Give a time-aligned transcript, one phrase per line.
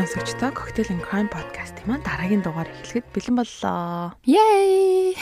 [0.00, 4.16] сонсогчдоо Cocktail and Crime podcast-ийн маань дараагийн дугаар эхлэхэд бэлэн боллоо.
[4.24, 5.12] Yay!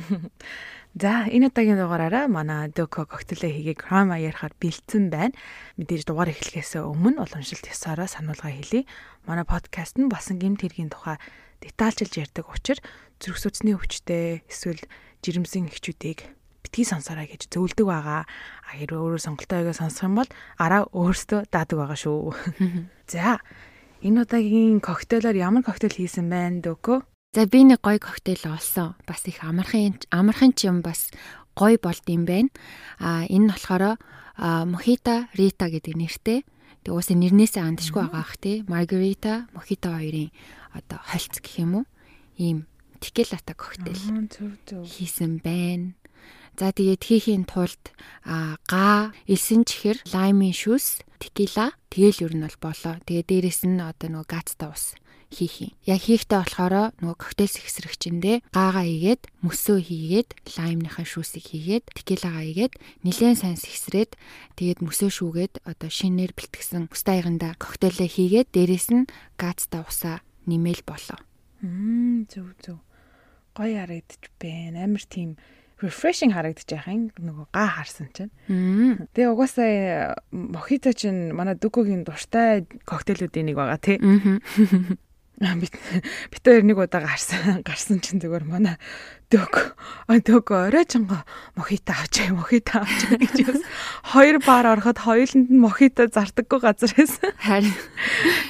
[0.96, 5.36] За энэ удаагийн дугаараараа манай Дөко коктейлээ хийгээ крама ярихаар бэлдсэн байна.
[5.76, 8.88] Мэдээж дугаар эхлэхээс өмнө уламжлалт ёсороо сануулга хэлье.
[9.28, 11.20] Манай подкаст нь басан гэмт хэргийн тухай
[11.60, 12.80] детальчилж ярьдаг учраас
[13.20, 14.80] зүрх судасны өвчтэй эсвэл
[15.20, 16.32] жирэмсэн эхчүүдийг
[16.64, 18.24] битгий сонсороо гэж зөвлөдөг байгаа.
[18.24, 22.32] А хэрвээ өөрөө сонголтоо өгөө сонсох юм бол араа өөртөө даадаг байгаа шүү.
[23.12, 23.36] За
[24.02, 27.06] энэ удаагийн коктейлоор ямар коктейл хийсэн байна Дөко?
[27.32, 28.98] За би нэг гоё коктейл олсон.
[29.06, 31.08] Бас их амархан амархан ч юм бас
[31.54, 32.50] гоё болд юм байна.
[32.98, 33.96] А энэ нь болохоор
[34.66, 36.42] Мохита Рита гэдэг нэртэй.
[36.82, 38.66] Тэг уусаа нэрнээсээ андшгүй байгаа ах тий.
[38.66, 40.34] Маргарита, Мохита хоёрын
[40.74, 41.86] одоо холц гэх юм уу?
[42.34, 42.66] Ийм
[42.98, 44.02] текилата коктейл
[44.82, 45.94] хийсэн байна.
[46.58, 47.80] За тэгээд хийхийн тулд
[48.22, 52.94] га, элсэн чихэр, лаймын шүүс, текила тэгэл ер нь бол болоо.
[53.08, 54.92] Тэгээд дээрэс нь одоо нөгөө гацтай ус
[55.32, 55.72] хийх юм.
[55.88, 60.28] Яг хийхдээ болохоор нөгөө коктейл сэксрэгчэндээ гаагаа ийгээд мөсөө хийгээд
[60.60, 64.12] лаймныхаа шүүсийг хийгээд текилагаа ийгээд нилээн сайн сэксрээд
[64.60, 69.08] тэгээд мөсөө шүүгээд одоо шинээр бэлтгэсэн бүстэй аяганда коктейлээ хийгээд дээрэс нь
[69.40, 71.18] газтай усаа нэмэл болоо.
[71.64, 72.78] Мм зөв зөв.
[73.56, 74.84] Гоё харагдчих байна.
[74.84, 75.40] Амар тийм
[75.82, 78.32] refreshing харагдаж яхин нөгөө га харсан чинь.
[79.12, 83.98] Тэгээ угаасаа мохито чинь манай дүкөгийн дуртай коктейлүүдийн нэг байгаа тий
[85.42, 85.74] бит
[86.30, 88.76] бит хоёр нэг удаа гарсан гарсан чинь зүгээр манай
[89.30, 89.74] дөг
[90.06, 91.26] дөг орой чанга
[91.58, 93.62] мохито авч мохито авч гэж бас
[94.14, 97.34] хоёр баар ороход хоёуланд нь мохито зардаггүй газар байсан.
[97.42, 97.74] Харин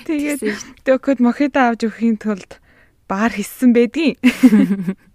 [0.04, 2.60] тэгээд дөгөд мохито авч өхийн тулд
[3.08, 4.20] баар хийсэн байдгийн.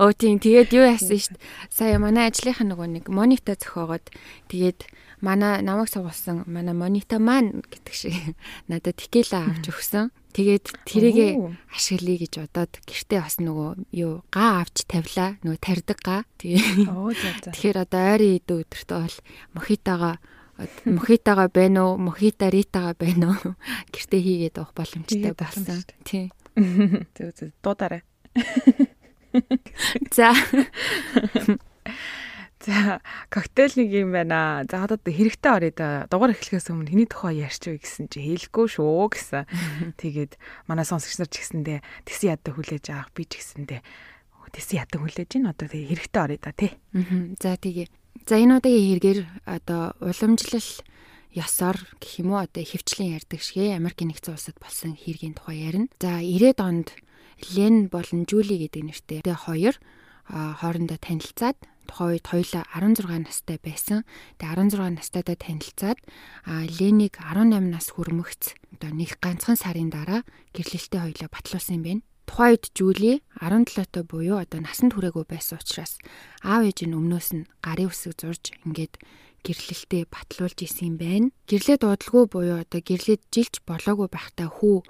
[0.00, 1.44] Оо тийм тэгээд юу яасан шүү дээ.
[1.68, 4.08] Сая манай ажлынхаа нөгөө нэг монито зөхөөгод
[4.48, 4.88] тэгээд
[5.20, 8.14] манай намайг суулсан манай монито маань гэдэг шиг
[8.70, 10.08] надад текила авч өгсөн.
[10.32, 11.28] Тэгээд тэрийгэ
[11.74, 15.36] ашиглая гэж бодоод гэртээ бас нөгөө юу га авч тавилаа.
[15.42, 16.22] Нөгөө тарьдаг га.
[16.38, 16.88] Тэгээ.
[16.88, 17.50] Оо за за.
[17.52, 19.16] Тэгэхээр одоо ойрын идэ өдөртөө бол
[19.58, 20.14] мохитагаа
[20.86, 21.98] мохитагаа байна уу?
[21.98, 23.54] Мохита ритагаа байна уу?
[23.90, 25.82] Гэртээ хийгээд авах боломжтой болсон.
[26.06, 26.30] Тий.
[26.54, 28.02] Зөв зөв дуудаарай.
[30.16, 30.34] За.
[32.58, 33.00] За
[33.30, 34.66] коктейл нэг юм байна.
[34.68, 36.10] За одоо хэрэгтэй орё да.
[36.10, 39.46] Дугаар эхлэхээс өмнө хэний тухай ярьч вэ гэсэн чи хэлэхгүй шүү гэсэн.
[40.00, 43.80] Тэгээд манай сонсогч нар ч гэсэндээ тэсэн яддаг хүлээж авах би ч гэсэндээ
[44.52, 46.72] тэсэн яддаг хүлээж гин одоо тэгээ хэрэгтэй орё да тий.
[47.38, 47.86] За тэгээ.
[48.26, 50.70] За энэ удаагийн хэрэгээр одоо уламжлал
[51.32, 55.88] ёсоор гэх юм уу одоо хөвчлийн ярддаг шигэ Америкийн нэгдсэн улсад болсон хэргийн тухай ярина.
[56.02, 56.88] За 90-ад онд
[57.54, 59.76] Лен болон Жули гэдэг нэртэй хоёр
[60.28, 61.56] хоорондоо танилцаад
[61.88, 64.04] тухайн үед хоёулаа 16 настай байсан.
[64.36, 65.98] Тэгээ 16 настайдаа танилцаад
[66.78, 70.20] Лениг 18 нас хүрмэгц одоо нэг ганцхан сарын дараа
[70.52, 72.02] гэрлэлтэд хоёулаа батлуулсан юм байна.
[72.28, 75.96] Тухайн үед Жули 17-той буюу одоо насанд хүрээгүй байсан учраас
[76.44, 79.00] аав ээж нь өмнөөс нь гарын үсэг зурж ингээд
[79.48, 81.32] гэрлэлтэд батлуулж исэн юм байна.
[81.48, 84.84] Гэрлээ дуудалгүй буюу одоо гэрлээд жилч болоогүй байхдаа хүү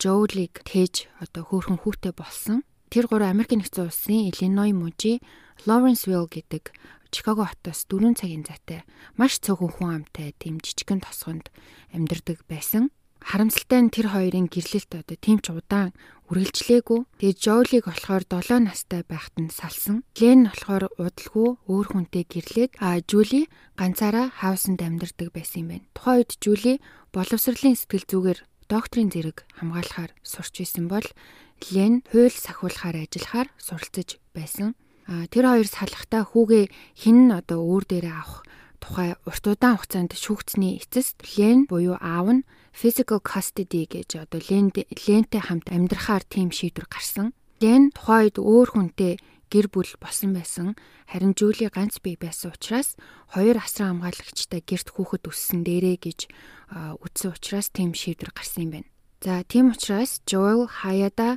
[0.00, 2.64] Жоулиг тээж одоо хөөхөн хүүтэй болсон.
[2.88, 5.20] Тэр гурав Америк нэгдсэн улсын Иллиной мужи
[5.68, 6.72] Lawrenceville гэдэг
[7.12, 8.80] Чикаго хотоос 4 цагийн зайтай
[9.20, 11.52] маш цөөхөн хүн амтай тийм жижигхэн тосгонд
[11.92, 12.88] амьдардаг байсан.
[13.20, 15.92] Харамсалтай нь тэр хоёрын гэрлэлт одоо тийм ч удаан
[16.32, 17.00] үргэлжлээгүй.
[17.20, 20.00] Тэгээ Жоулиг болохоор 7 настай байхад нь салсан.
[20.16, 25.86] Лен болохоор удалгүй өөр хүнтэй гэрлээд а Жули ганцаараа хаусанд амьдардаг байсан юм байна.
[25.92, 26.74] Тухайн үед Жули
[27.12, 31.04] боловсролын сэтгэл зүгээр докторийн зэрэг хамгаалахаар сурч исэн бол
[31.74, 34.78] Лен хууль сахиулахаар ажиллахаар суралцж байсан.
[35.10, 38.46] А тэр хоёр салахтаа хүүгээ хин нь одоо өөр дээрээ авах
[38.78, 44.72] тухай урт удаан хугацаанд шүүгцний эцэст Лен буюу аав нь physical custody гэж одоо Лен
[44.72, 47.34] Лентэй хамт амьдрахаар тийм шийдвэр гарсан.
[47.60, 50.78] Лен тухайд өөр хүнтэй гэр бүл болсон байсан.
[51.10, 52.94] Харин Жули ганц бие байсан учраас
[53.34, 56.20] хоёр асран хамгаалагчтай гэрт хүүхэд өссөн дээрээ гэж
[57.02, 58.88] үтсэн учраас тийм шийдвэр гарсан юм байна.
[59.20, 61.36] За тийм учраас Joel хаяада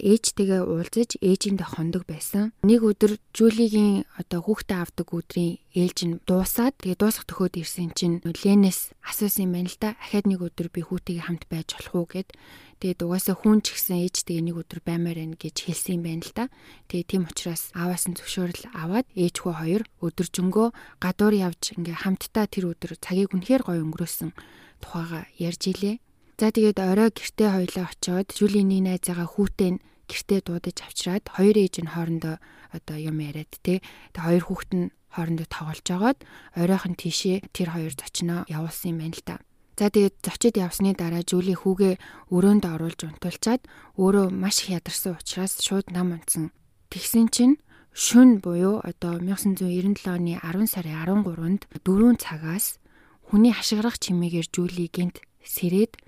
[0.00, 2.56] ээжтэйгээ уулзаж ээжиндээ хондог байсан.
[2.64, 8.24] Нэг өдөр Жулигийн одоо хүүхдээ авдаг өдрийн ээлж нь дуусаад тэгээ дуусах төхөөд ирсэн чинь
[8.24, 9.92] Ленэс асуусан юм байна л да.
[10.00, 12.32] Ахаад нэг өдөр би хүүтэйгээ хамт байж болох уу гэд.
[12.80, 16.32] Тэгээд угаасаа хүн ч гэсэн ээжтэйгээ нэг өдөр баймаар байна гэж хэлсэн юм байна л
[16.32, 16.44] да.
[16.88, 22.72] Тэгээ тийм учраас ааваас нь зөвшөөрөл аваад ээжхүү хоёр өдөржингөө гадуур явж ингээ хамтдаа тэр
[22.72, 24.32] өдөр цагийг үнэхээр гоё өнгөрөөсөн
[24.80, 25.96] тухайга ярьж илээ.
[26.42, 31.86] За тэгээд орой гэртээ хоёлоо очиод Жулиний найзаагаа хүүтэй нь гэртээ дуудаж авчираад хоёр ээж
[31.86, 32.42] нь хоорондоо
[32.74, 33.78] одоо юм яриад те.
[33.78, 36.18] Тэгээд хоёр хүүхэд нь хоорондоо тоглож жагаад
[36.58, 39.34] оройхон тийшээ тэр хоёр зочноо явуулсан юм байна л та.
[39.78, 42.02] За тэгээд зочид явсны дараа Жули хүүгээ
[42.34, 43.62] өрөөнд оруулж унтуулчаад
[44.02, 46.50] өөрөө маш их ядарсан учраас шууд нам унтсан.
[46.90, 47.62] Тэгсэн чинь
[47.94, 52.82] шүн буюу одоо 1997 оны 10 сарын 13-нд 4 цагаас
[53.30, 56.02] хүний хашгирах чимээгээр Жули гинт сэрээд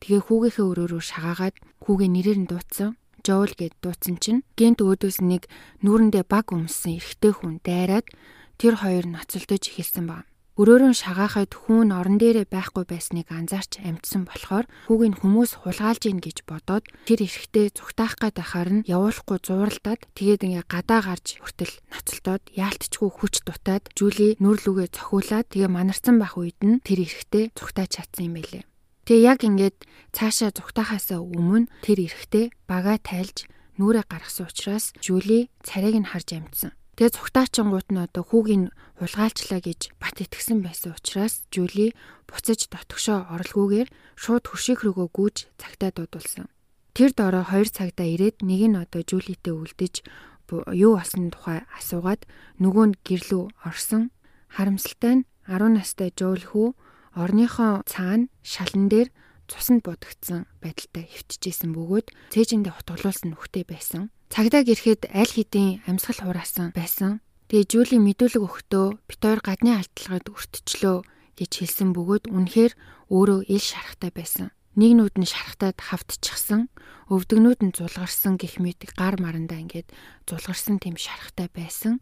[0.00, 2.96] тэгээ хүүгийнхээ өрөөрөө шагаагаад хүүгээ нэрээр нь дуудсан.
[3.20, 5.46] Жоул гэд дуудсан чинь гинт өөдөөс нэг
[5.84, 8.08] нүүрэндээ баг өмссөн эрэгтэй хүн дайраад
[8.56, 10.24] тэр хоёр ноцолдож эхэлсэн баг.
[10.60, 16.20] Өрөөрөө шагаахад хүүн орон дээрээ байхгүй байсныг анзаарч амжсан болохоор хүүг нь хүмүүс хулгайлж ийн
[16.20, 21.74] гэж бодоод тэр эрэхтэй зүгтаах гээд байхаар нь явуулахгүй зууралдаад тэгээд ингээ гадаа гарч хүртэл
[21.96, 27.56] ноцолдоод яалтчгүй хүч дутаад Жули нүр лүгээ цохиулаад тэгээ манарсан байх үед нь тэр эрэхтэй
[27.56, 28.69] зүгтаач чадсан юм байлээ.
[29.10, 29.78] Тэгээ яг ингээд
[30.14, 36.78] цаашаа зүгтаахаасаа өмнө тэр эрэхтэй бага тайлж нүрээ гаргасан учраас Жули царайг нь харж амжсан.
[36.94, 38.70] Тэгээ цугтаачингууд нь одоо хүүгийн
[39.02, 41.90] хулгайлчлаа гэж бат итгэсэн байсан учраас Жули
[42.30, 46.46] буцаж дотгошоо оролгүйгээр шууд хөршиг рүүгөө гүйж цагтаа дуудулсан.
[46.94, 50.06] Тэр дорой 2 цагта ирээд нэг нь одоо Жулитэй үлдэж
[50.54, 52.30] юу болсон тухай асуугаад
[52.62, 54.14] нөгөө нь гэрлүү орсон.
[54.54, 56.78] Харамсалтай нь 10 настай Жуул хүү
[57.16, 59.08] орныхоо цаана шалан дээр
[59.50, 64.14] цуснд будагдсан байдалтай хөвтөжсэн бөгөөд цээжиндээ хутгалуулсан нүхтэй байсан.
[64.30, 67.18] Цагдаа гэрхэд аль хэдийн амьсгал хураасан байсан.
[67.50, 70.98] Тэгээ Жули мэдүүлэг өгтөө бит хоёр гадны алтлагад өртчлөө
[71.34, 72.72] гэж хэлсэн бөгөөд үнэхээр
[73.10, 74.54] өөрөө ил шарахтай байсан.
[74.78, 76.70] Нэг нүд нь шарахтаад хавтчихсан,
[77.10, 79.90] өвдөгнүүд нь зулгарсан гэх мэт гар марандаа ингээд
[80.30, 81.98] зулгарсан тийм шарахтай байсан.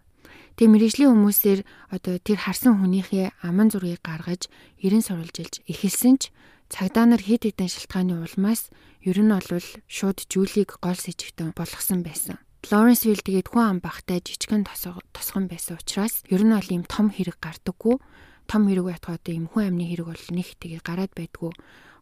[0.59, 1.61] Тэгээ мэрэгжлийн хүмүүсээр
[1.95, 4.51] одоо тэр харсан хүнийхээ аман зургийг гаргаж
[4.83, 6.35] ерэн сурвалжилж эхэлсэн ч
[6.67, 8.75] цагдаа нар хэд хэдэн шалтгааны улмаас
[9.09, 12.43] Ер нь бол шууд Жулиг гол сэжигтэн болгосон байсан.
[12.67, 17.39] Лоренсвилл тэгээд хүн ам бахтай жижигэн тосгон байсан учраас ер нь бол ийм том хэрэг
[17.39, 18.03] гардаггүй.
[18.51, 21.53] Том хэрэг байтгаа одоо ийм хүн амны хэрэг бол нэг тэгээд гараад байдгүй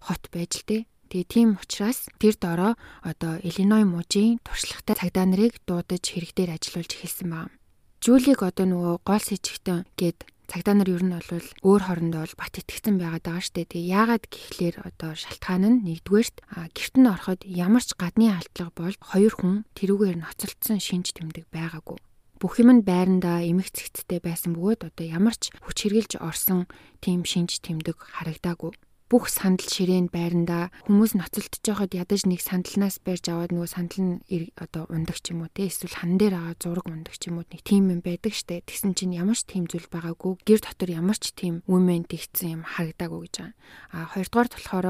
[0.09, 0.83] хот байж л дээ.
[1.13, 2.73] Тэгээ тийм учраас тэр дороо
[3.05, 7.56] одоо Illinois мужийн туршлагатай цагдаа нарыг дуудаж хэрэг дээр ажиллуулж эхэлсэн байна.
[8.05, 12.55] Жулиг одоо нөгөө гол сэжигтэн гээд цагдаа нар ер нь бол өөр хоорондоо бол бат
[12.61, 13.67] итгэцэн байгаад байгаа штэ.
[13.67, 16.37] Тэгээ яагаад гэхлээр одоо шалтгаан нь нэгдүгээрт
[16.77, 21.99] гэрт нь ороход ямар ч гадны алдлага бол хоёр хүн тэрүүгээр ноцолцсон шинж тэмдэг байгаагүй.
[22.37, 26.69] Бүх юм нь байрандаа эмх цэгцтэй байсан бөгөөд одоо ямар ч хүч хэрглэж орсон
[27.03, 28.77] тийм шинж тэмдэг харагдаагүй
[29.07, 34.51] бүх сандал ширээн байрандаа хүмүүс ноцолдож байхад ядаж нэг сандалнаас барьж аваад нөгөө сандал нь
[34.59, 37.47] одоо ундаг ч юм уу те эсвэл хан дээр аваад зураг ундаг ч юм уу
[37.47, 41.19] нэг тийм юм байдаг штэ тэгсэн чинь ямар ч тийм зүйл байгаагүй гэр дотор ямар
[41.23, 43.55] ч тийм үмэн дэгцсэн юм харагдаагүй гэж байгаа.
[43.95, 44.87] А хоёрдугаар болохоор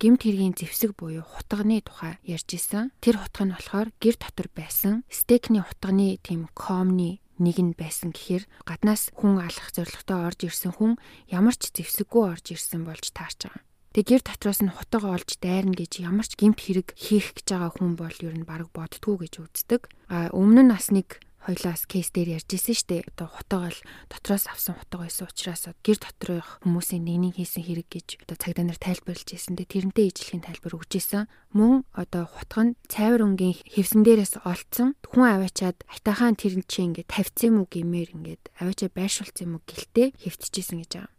[0.00, 2.88] гимт хэргийн зэвсэг буюу хутганы тухай ярьж исэн.
[3.04, 8.44] Тэр хутга нь болохоор гэр дотор байсан стекний хутганы тийм комны нэг нь байсан гэхээр
[8.66, 10.92] гаднаас хүн алах зорилготой орж ирсэн хүн
[11.30, 13.62] ямар ч зэвсэггүй орж ирсэн болж таарч байгаа.
[13.96, 17.72] Тэг гэр дотроос нь хутга олж дайрна гэж ямар ч гэмт хэрэг хийх гэж байгаа
[17.72, 19.88] хүн бол ер нь баг боддгоо гэж үздэг.
[20.12, 23.08] А өмнө нь бас нэг хоёлаас кейс дээр ярьж исэн дээ.
[23.16, 23.78] Одоо хутгаал
[24.12, 28.76] дотроос авсан хутга байсан учраас гэр доторх хүмүүсийн нэгнийг хийсэн хэрэг гэж одоо цагдаа нар
[28.76, 29.56] тайлбарлаж ирсэн.
[29.56, 31.24] Тэрнтэй ижлэхийн тайлбар өгч исэн.
[31.56, 34.92] Мөн одоо хутга нь цайвар өнгийн хэвсэн дээрээс олцсон.
[35.08, 39.64] Хүн аваачаад хайтахан тэр чинь ингээд тавьцсан юм уу гэмээр ингээд аваачаа байршуулсан юм уу
[39.64, 41.17] гэлтэй хэвтчихсэн гэж байгаа.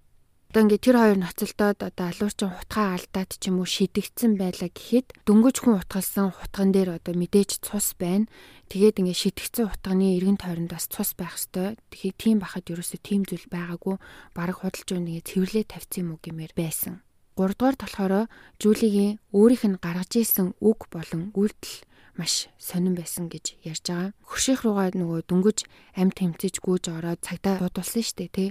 [0.50, 5.22] Одоо ингээд тэр хоёр ноцолдоод одоо алуурчин хутгаа алдаад ч юм уу шидэгдсэн байлаа гэхэд
[5.30, 8.26] дөнгөж хүн утгалсан хутган дээр одоо мэдээж цус байна.
[8.74, 11.78] Тэгээд ингээд шидэгдсэн хутганы эргэн тойронд бас цус байх хэвээр.
[11.94, 13.96] Тэгэхээр тийм байхад ерөөсөө тийм зүйл байгаагүй.
[14.34, 17.06] Бараг худалж өгнө гэж цэвэрлээ тавьсан юм уу гэмээр байсан.
[17.38, 18.14] Гуравдугаар болохоор
[18.58, 21.86] Жулигийн өөрийнх нь гаргаж ийсэн үг болон үйлдэл
[22.18, 24.18] маш сонирн байсан гэж ярьж байгаа.
[24.26, 28.50] Хөрших руугаа нөгөө дөнгөж амт тэмцэж гүйж ороод цагтаа дуудулсан шүү дээ тий.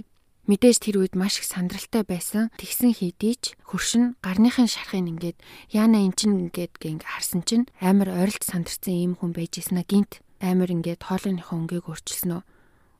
[0.49, 2.49] Мэдээж тэр үед маш их сандралтай байсан.
[2.57, 5.37] Тэгсэн хийдий ч хөршин гарныхын шархыг ингээд
[5.69, 10.25] яана эн чин ингээд ингээ харсан чинь амар ойролт сандарсан ийм хүн байж ийснэ гинт
[10.41, 12.41] амар ингээд хоолойныхоо өнгийг өөрчилсөн нөө.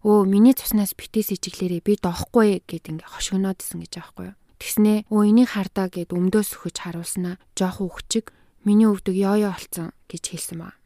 [0.06, 4.38] Өө миний цуснаас битээс ичиглэрээ би доохгүй гэд ингээ хошигноод исэн гэж аахгүй юу.
[4.62, 8.29] Тэгснээ өө энийг хардаа гэд өмдөөс өгөж харуулснаа жоох үхчиг
[8.62, 10.77] миний өвдөг ёо ёо олцсон гэж хэлсэн ба.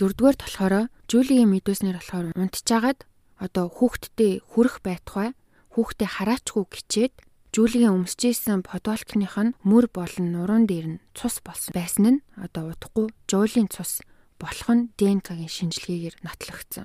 [0.00, 0.74] Дөрөвдүгээр болохоор
[1.12, 3.04] Жулигийн мэдөөснөр болохоор унтжаагаад
[3.36, 5.36] одоо хүүхдтэй хүрэх байтугай
[5.76, 7.14] хүүхдээ хараачгүй гिचээд
[7.56, 13.08] Жүүлгийн өмсөжсэн подолкных нь мөр болон нуруунд дээр нь цус болсон байсан нь одоо удахгүй
[13.30, 14.04] жуулын цус
[14.36, 16.84] болох нь ДНК-гийн шинжилгээгээр нотлогдсон.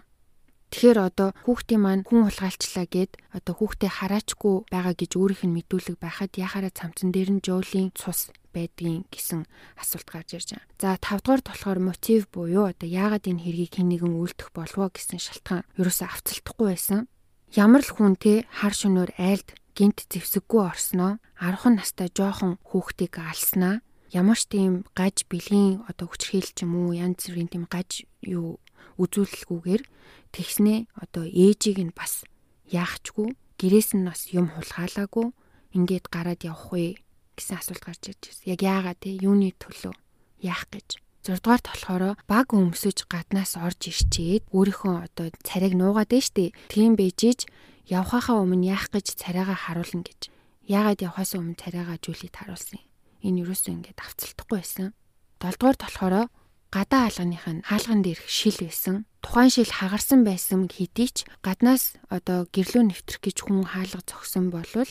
[0.72, 6.00] Тэгэхээр одоо хүүхдийн маань хүн хулгайлчлаа гэд одоо хүүхдээ хараачгүй байгаа гэж өөрийнх нь мэдүүлэг
[6.00, 9.44] байхад яхаараа цамцан дээр нь жуулын цус байдгийн гэсэн
[9.76, 10.72] асуулт гарч ирж байгаа.
[10.80, 15.20] За 5 дугаарт болохоор мотив буюу одоо яагаад энэ хэргийг хэн нэгэн үйлдэх болов гэсэн
[15.20, 17.12] шалтгаан ерөөсөө авцалтахгүй байсан
[17.51, 23.84] ямар л хүн те хар шөнөөр айлд гинт зэвсэггүй орсноо 10 настай жоохон хүүхдийг алснаа
[24.15, 28.55] ямар ч тийм гаж бэлгийн одоо хүчрхийлэл ч юм уу янз бүрийн тийм гаж юу
[28.96, 29.84] үзүүлэлгүйгээр
[30.31, 32.24] тэгснээ одоо ээжийг нь бас
[32.72, 35.27] яахчгүй гэрээс нь бас юм хулгаалаагүй
[35.75, 37.03] ингээд гараад явах вэ
[37.36, 38.48] гэсэн асуулт гарч ирж байна.
[38.48, 39.96] Яг яагаад те юуны төлөө
[40.39, 46.24] яах гэж 6 дугаарт болохоор баг өмсөж гаднаас орж ирчээд өөрийнхөө одоо царайг нуугаад дээ
[46.25, 46.54] штэ.
[46.74, 47.46] Тийм бэжиж
[47.86, 50.34] явхахаа өмнө яах гэж царайгаа харуулна гэж.
[50.66, 52.90] Яагаад явхаас өмнө царайгаа жүүлээд харуулсан юм.
[53.22, 54.98] Энэ юусоо ингээд авцалтахгүй байсан.
[55.38, 56.16] 7 дугаарт болохоор
[56.74, 59.06] гадаа хаалганых нь хаалган дээрх шил байсан.
[59.22, 64.90] Тухайн шил хагарсан байсан хэдий ч гаднаас одоо гэрлөө нэвтрэх гэж хүн хаалга зогсон болвол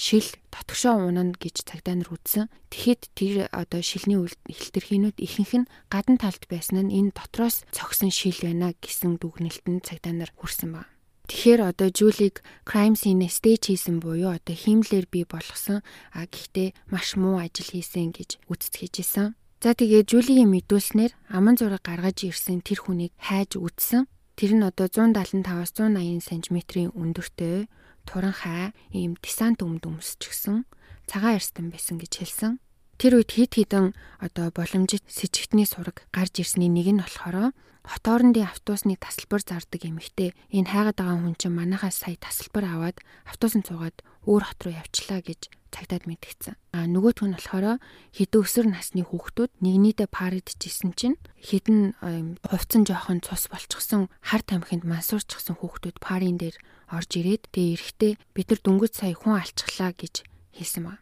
[0.00, 2.48] шил дотгошоо унана гэж цагдаа нар үзсэн.
[2.72, 4.16] Тэгэхэд тэр одоо шилний
[4.48, 10.16] хэлтэрхийнүүд ихэнх нь гадна талд байсан нь энэ дотроос цогсон шил байна гэсэн дүгнэлтэнд цагдаа
[10.16, 10.88] нар хүрсэн байна.
[11.28, 15.84] Тэгэхээр одоо Жулиг crime scene stage хийсэн буюу одоо хиймлэр бий болгосон
[16.16, 19.36] а гэхдээ маш муу ажил хийсэн гэж үздэг хийжсэн.
[19.60, 24.08] За тэгээ Жулигийн мэдүүлснээр аман зураг гаргаж ирсэн тэр хүнийг хайж үтсэн.
[24.34, 27.68] Тэр нь одоо 175-аас 180 см-ийн өндөртэй
[28.08, 30.64] туранхай ийм десант өмд өмсчихсэн
[31.10, 32.52] цагаан эрстэн байсан гэж хэлсэн.
[33.00, 37.56] Тэр үед хит хитэн одоо боломжит с ิจ гтний сураг гарч ирсний нэг нь болохоор
[37.80, 42.96] хот орондын автобусны тасалбар зардаг эмэгтэй энэ хайгаад байгаа хүн чинь манахаас сая тасалбар аваад
[43.24, 43.96] автобусанд цугаад
[44.28, 46.54] өөр хот руу явчлаа гэж цагдаад мэдгдсэн.
[46.76, 47.80] А нөгөөх нь болохоор
[48.12, 51.96] хэдэн өсвөр насны хүүхдүүд нэг нийтэ паридчихсэн чинь хэдэн
[52.44, 56.58] хувцсан жоохон цус болчихсон хар тамхинд мансуурчихсан хүүхдүүд парын дээр
[56.90, 60.26] орж ирээд тэгээ эрэхтэй бид нар дөнгөж сая хүн алчглаа гэж
[60.58, 60.98] хэлсэн ба.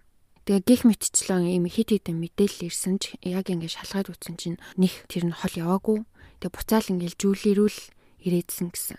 [0.49, 5.04] Тэгээ гих мэтчлэн ийм хит хитэн мэдээлэл ирсэн ч яг ингэ шалгаад үтсэн чинь них
[5.09, 6.09] тэр нь хол яваагүй.
[6.40, 7.78] Тэгээ буцаал ингээл жүүлэрүүл
[8.25, 8.97] ирээдсэн гэсэн.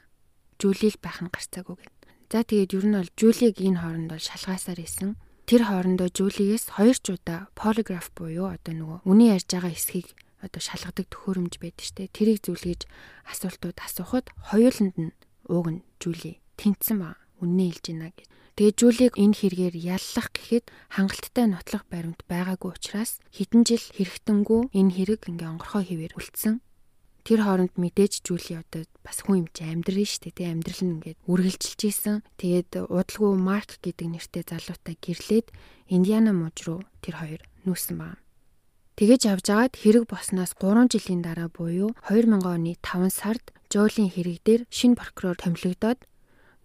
[0.62, 1.94] Жүүлэл байх нь гарцаагүй гэв.
[2.30, 5.18] За тэгээд ер нь бол жүүлийг энэ хооронд бол шалгаасаар исэн.
[5.50, 10.14] Тэр хоорондоо жүүлигээс хоёр ч удаа полиграф буюу одоо нөгөө үний ярьж байгаа хэсгийг
[10.46, 12.14] одоо шалгадаг төхөөрөмж байдаг штэ.
[12.14, 12.86] Тэрийг зүйлгээж
[13.26, 15.18] асуултууд асуухад хоёуланд нь
[15.50, 18.28] ууг нь жүүли тэнцсэн ба үннээ хэлж байна гэж.
[18.60, 24.94] Тэгээ Жулиг энэ хэрэгээр яллах гэхэд хангалттай нотлох баримт байгаагүй учраас хэдэн жил хэрэгтэнгүү энэ
[25.00, 26.60] хэрэг ингээ онгорхой хിവэр үлдсэн.
[27.24, 30.36] Тэр хооронд мэдээж Жули одоо бас хүн юм чи амьдрын шүү дээ.
[30.36, 32.18] Тэ амьдрал нь ингээд үргэлжилж исэн.
[32.36, 35.48] Тэгээд удалгүй Марк гэдэг нэртэй залуутай гэрлээд
[35.88, 38.20] Индиана муж руу тэр хоёр нүүсэн байна.
[39.00, 44.44] Тэгэж авж агаад хэрэг болсноос 3 жилийн дараа буюу 2000 оны 5 сард Жоулийн хэрэг
[44.44, 46.04] дээр шинэ прокурор томилогдоод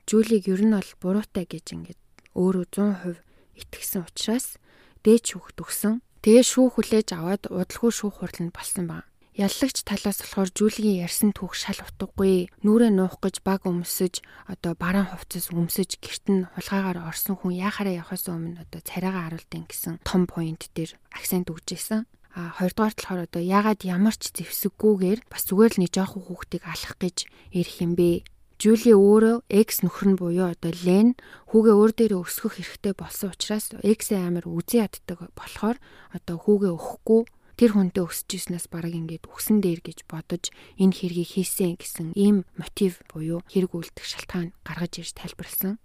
[0.04, 2.00] Жулиг ер нь бол буруутай гэж ингээд
[2.36, 3.24] өөрөө 100%
[3.56, 4.60] итгэсэн учраас
[5.04, 6.04] дээч шүүх төгсөн.
[6.24, 9.04] Тэгээ шүүх хүлээж аваад удалгүй шүүх хурал нь болсон баг.
[9.34, 12.46] Яллагч талаас болохоор Жулигийн ярьсан түүх шал утгагүй.
[12.62, 17.98] Нүрээ нуух гэж баг өмсөж одоо бараан хувцас өмсөж герт нь хулгаагаар орсон хүн яхаараа
[17.98, 22.06] явахаас өмнө одоо царайгаа харуулдیں۔ гэсэн том поинт дээр акцент өгч ирсэн.
[22.38, 26.94] А хоёрдугаар талаар одоо ягаад ямар ч зэвсэггүйгээр бас зүгээр л нэг жоохон хүүхдийг алах
[27.02, 28.22] гэж ирэх юм бэ?
[28.64, 31.20] Жули өөрөө экс нөхөр нь буюу одоо Лен
[31.52, 35.76] хүүгээ өөр дээрээ өсгөх хэрэгтэй болсон учраас эксээ амар үзий яддаг болохоор
[36.16, 37.20] одоо хүүгээ өгөхгүй
[37.60, 40.48] тэр хүнтэй өсөж ирснээс бараг ингээд үгсэн дээр гэж бодож
[40.80, 45.76] энэ хэргийг хийсэн гэсэн ийм мотив буюу хэрэг үлдэх шалтгаан гаргаж ирж тайлбарлсан.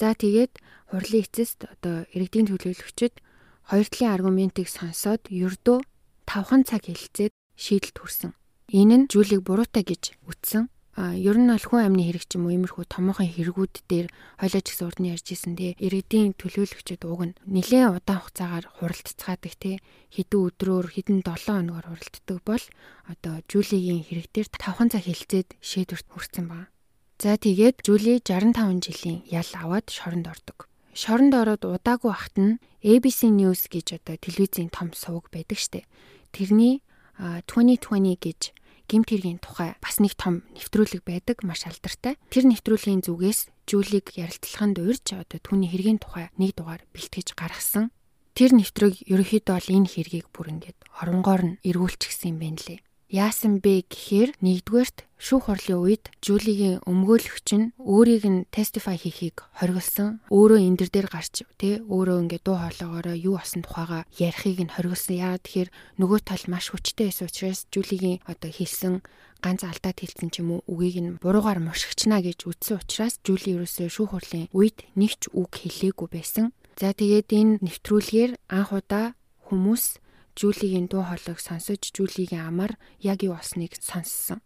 [0.00, 0.56] За тэгээд
[0.96, 3.20] хурлын эцэст одоо иргэдийн төлөөлөгчд
[3.68, 5.84] хоёр талын аргументыг сонсоод ердөө
[6.24, 8.32] 5хан цаг хэлэлцээд шийдэл төрсөн.
[8.72, 10.72] Энэ нь Жулиг буруутай гэж үтсэн.
[10.96, 14.08] Ер нь бол хүн амны хэрэг ч юм уу иймэрхүү томоохон хэрэгүүд дээр
[14.40, 19.54] хойлоо ч гэсэн урдны ярьж исэн те иргэдийн төлөөлөгчд уг нь нэлээд удаан хугацаагаар хуралццаадаг
[19.60, 19.76] те
[20.16, 22.64] хэдэн өдрөөр хэдэн 7 хоногор хуралддаг бол
[23.12, 26.72] одоо Жулигийн хэрэг дээр 5 цаг хилцээд шийдвэрт хүрсэн байна.
[27.20, 30.64] За тэгээд Жули 65 жилийн ял аваад шоронд ордог.
[30.96, 35.84] Шоронд ороод удаагүй ахт нь ABC News гэж одоо телевизийн том сувг байдаг штэ.
[36.32, 36.80] Тэрний
[37.20, 38.40] 2020 гэж
[38.86, 42.14] гимт хэргийн тухай бас нэг том нэвтрүүлэг байдаг маш алдартай.
[42.30, 47.90] Тэр нэвтрүүлгийн зүгээс Жулиг ярилцлаганд урьж одоо түүний хэргийн тухай нэг дугаар бэлтгэж гаргасан.
[48.38, 52.85] Тэр нэвтрэг ерөнхийдөө бол энэ хэргийг бүр ингээд оронгоор нь эргүүлчихсэн юм байна лээ.
[53.06, 60.18] Яасан бэ гэхээр нэгдүгээрт шүүх хурлын үед Жулигийн өмгөөлөгч нь өөрийг нь тестифай хийхийг хориглосон.
[60.26, 64.74] Өөрөө энэ дэр дээр гарч тий өөрөө ингээд дуу хоолоогоороо юу асан тухайга ярихыг нь
[64.74, 65.22] хориглосон.
[65.22, 65.70] Яагаад тэгэхээр
[66.02, 68.94] нөгөө тал маш хүчтэй байсан учраас Жулигийн одоо хэлсэн
[69.38, 73.86] ганц алдаад хэлсэн ч юм уу үгийг нь буруугаар мушигчна гэж үздсэн учраас Жули ерөөсөө
[73.86, 76.50] шүүх хурлын үед нэг ч үг хэлээгүй байсан.
[76.74, 79.14] За тэгээд энэ нэвтрүүлгээр анх удаа
[79.46, 80.02] хүмүүс
[80.36, 84.44] Жулигийн дуу хоолойг сонсож Жулигийн амар яг юу болсныг сонссон.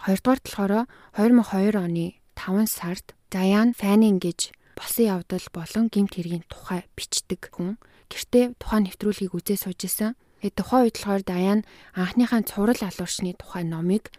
[0.00, 6.88] Хоёрдугаар талаараа 2002 оны 5 сард Diane Fanning гэж болсон явдал болон гимт хэргийн тухай
[6.96, 7.76] бичдэг хүн
[8.10, 10.16] гэртээ тухайн нэвтрүүлгийг үзээ сууж исэн.
[10.42, 11.60] Тэгээд тухайн үед болохоор Даян
[11.94, 14.10] анхныхаа цуврал алуурчны тухай номыг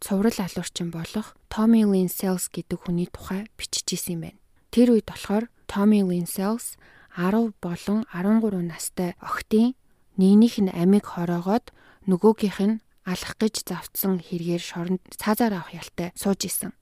[0.00, 4.40] цуврал алуурчин болох Tommy Lynn Sells гэдэг хүний тухай бичиж исэн юм байна.
[4.72, 6.78] Тэр үед болохоор Tommy Lynn Sells
[7.14, 9.77] 10 болон 13 настай охтын
[10.20, 11.70] нэгнийх нь амиг хороогоод
[12.10, 16.72] нөгөөгийнх нь алах гэж завдсан хэрэгээр шоронд цаазаар авах ялтай сууж исэн.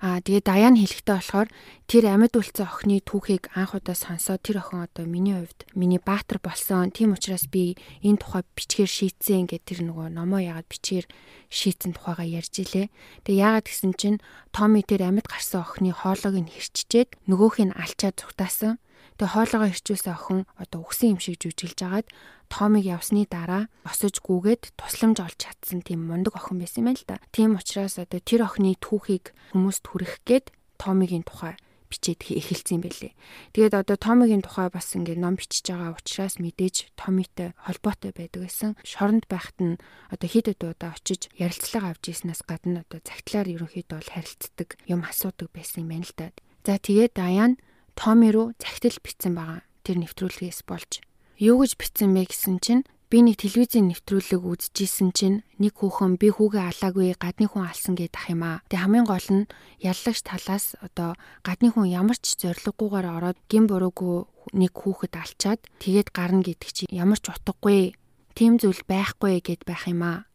[0.00, 1.48] Аа тэгээ Даян хэлэхдээ болохоор
[1.84, 6.40] тэр амьд үлдсэн охины түүхийг анх удаа сонсоод тэр охин одоо миний хувьд миний баатар
[6.40, 6.88] болсон.
[6.88, 11.04] Тийм учраас би энэ тухай бичгээр шийдсэн гэдэг тэр нөгөө номоо яагаад бичгээр
[11.52, 12.88] шийдсэн тухайгаа ярьж илээ.
[13.28, 14.24] Тэгээ яагаад гэсэн чинь
[14.56, 18.80] Томи тэр амьд гарсан охины хоолойг нь хэрччээд нөгөөх нь алчаад зүгтаасан.
[19.20, 22.08] Тэгээ хоолойгоо хэрчүүлсэн охин одоо үгсэн юм шиг жүжиглж агаад
[22.50, 27.06] Томиг явсны дараа осож гүгээд тусламж олж чадсан тийм мундаг охин байсан юм байна л
[27.06, 27.16] да.
[27.30, 31.54] Тийм учраас одоо тэр охины түүхийг хүмүүст хүргэх гээд Томигийн тухай
[31.90, 33.12] бичээд эхэлсэн юм байлээ.
[33.54, 38.78] Тэгээд одоо Томигийн тухай бас ингээд ном бичиж байгаа учраас мэдээж Томитой холбоотой байдаг гэсэн.
[38.86, 39.74] Шоронд байхад нь
[40.10, 45.02] одоо хэд хэд удаа очиж ярилцлага авч ийснээс гадна одоо загтлаар ерөнхийдөө бол харилцдаг юм
[45.02, 46.26] асуудаг байсан юм байна л да.
[46.62, 47.58] За тэгээд Даян
[47.98, 49.66] Томи руу загтал бичсэн байгаа.
[49.82, 51.02] Тэр нэвтрүүлгээс болж
[51.40, 56.28] юу гэж бичсэн бэ гэсэн чинь би нэг телевизийн нэвтрүүлэг үзчихсэн чинь нэг хүүхэн би
[56.28, 58.60] хүүгээ алаагүй гадны хүн алсан гэдэг ах юм аа.
[58.68, 59.48] Тэг хамгийн гол нь
[59.80, 66.12] яллагч талаас одоо гадны хүн ямар ч зориггүйгээр ороод гин буруугүй нэг хүүхэд алчаад тэгээд
[66.12, 67.96] гарна гэдэг чи ямар ч утгагүй.
[68.36, 70.28] Тим зүйл байхгүй гэд байх юм аа.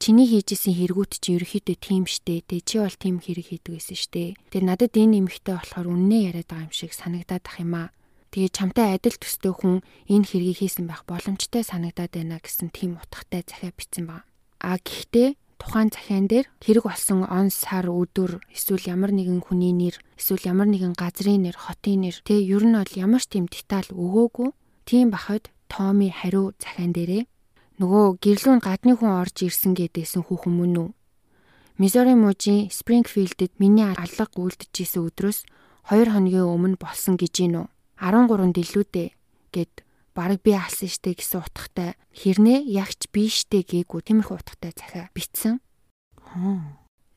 [0.00, 2.48] Чиний хийжсэн хэрэгүүд чи ерөөхдөө тийм штэ.
[2.48, 4.40] Тэг чи бол тийм хэрэг хийдэг байсан штэ.
[4.48, 7.88] Тэг надад энэ эмэгтэй болохоор үннээ яриад байгаа юм шиг санагдаад ах юм аа
[8.30, 13.42] Тэгээ чамтай адил төстэй хүн энэ хэргийг хийсэн байх боломжтой санагдаад байна гэсэн тийм утгатай
[13.42, 14.22] захиа бичсэн баг.
[14.62, 19.98] А гэхдээ тухайн захиан дээр хэрэг болсон он сар өдөр эсвэл ямар нэгэн хүний нэр
[20.14, 23.90] эсвэл ямар нэгэн газрын нэр хотын нэр тэг ер нь бол ямар ч тийм деталь
[23.92, 24.48] өгөөгүй
[24.88, 27.28] тийм бахад Томи хариу захиан дээрээ
[27.82, 30.88] нөгөө гэрлүүн гадны хүн орж ирсэн гэдээсэн хүүхэн мөн үү
[31.80, 35.38] Мизори мужийн Спрингфилдэд миний алга үлдэж исэн өдрөөс
[35.88, 37.66] 2 хоногийн өмнө болсон гэж гинүү
[38.00, 39.08] 13-нд илүүдээ
[39.52, 39.72] гэд
[40.16, 45.60] бараг би алсан штэ гэсэн утгатай хэрнээ ягч бииштэй гээгүй тиймэрхүү утгатай захиа бичсэн.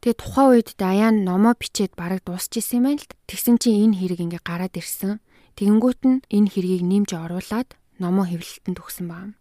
[0.04, 3.12] Тэгээ тухайн үед Даян номоо бичээд бараг дуусчихсан юм байна л.
[3.32, 5.24] Тэгсэн чинь энэ хэрэг ингээ гараад ирсэн.
[5.56, 7.70] Тэгэнгүүт нь энэ хэргийг нэмж оруулаад
[8.04, 9.34] номоо хэвлэлтэнд өгсөн байна.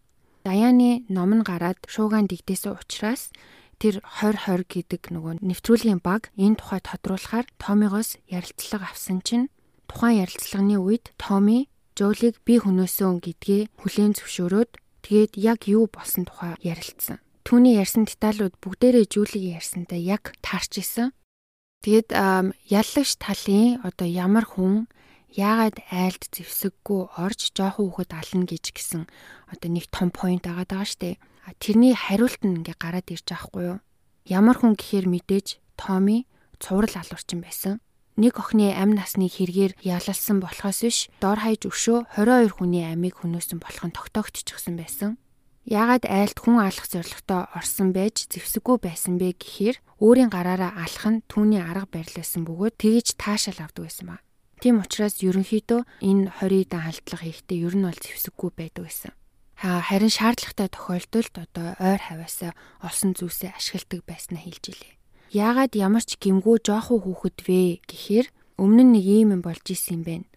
[0.47, 3.31] Даяны ном нь гараад шуугаан дэгдээсэн учраас
[3.79, 9.51] тэр 2020 гэдэг нөгөө нэвтрүүлгийн баг энэ тухай тодруулахаар Томигоос ярилцлага авсан чинь
[9.93, 16.57] Тухайн ярилцлаганы үед Томи Жолиг би хөнөөсөн гэдгээ хүлээн зөвшөөрөөд тэгээд яг юу болсон тухай
[16.65, 17.21] ярилцсан.
[17.45, 21.13] Түүний ярьсан деталууд бүгдээрээ Жулигийн ярьсантай яг таарч исэн.
[21.85, 24.89] Тэгээд яллагч талын одоо ямар хүн
[25.29, 29.05] яагаад айлд зевсэггүй орж жоохон хүүхэд ална гэж гисэн
[29.53, 31.21] одоо нэг том point агаад байгаа штэ.
[31.61, 33.79] Тэрний хариулт нь ингээ гараад ирж байгаа хгүй юу?
[34.25, 36.25] Ямар хүн гэхээр мэдээж Томи
[36.57, 37.77] цуврал алуурчин байсан
[38.15, 43.57] нэг охины амь насны хэрэгээр ялалсан болохоос биш дор хаяж өшөө 22 хүний амийг хөнөөсөн
[43.57, 45.17] болох нь тогтоогдчихсан байсан.
[45.65, 51.23] Яагаад айлт хүн алах зорилготой орсон байж зэвсэггүй байсан бэ гэхээр өөрийн гараараа алах нь
[51.25, 54.21] түүний арга барил байсан бөгөөд тэгж таашаал авдаг байсан ба.
[54.61, 59.11] Тийм учраас ерөнхийдөө энэ 20 дан халдлага хийхдээ ер нь бол зэвсэггүй байдаг байсан.
[59.57, 62.51] Харин шаардлагатай тохиолдолд одоо ойр хаваасаа
[62.83, 64.93] олсон зүйлсээ ашигладаг байснаа хэлж илээ
[65.33, 68.27] яагаад ямар ч гимгүү жоохон хүүхэд вэ гэхээр
[68.61, 70.27] өмнө нь нэг ийм юм болж исэн юм байна.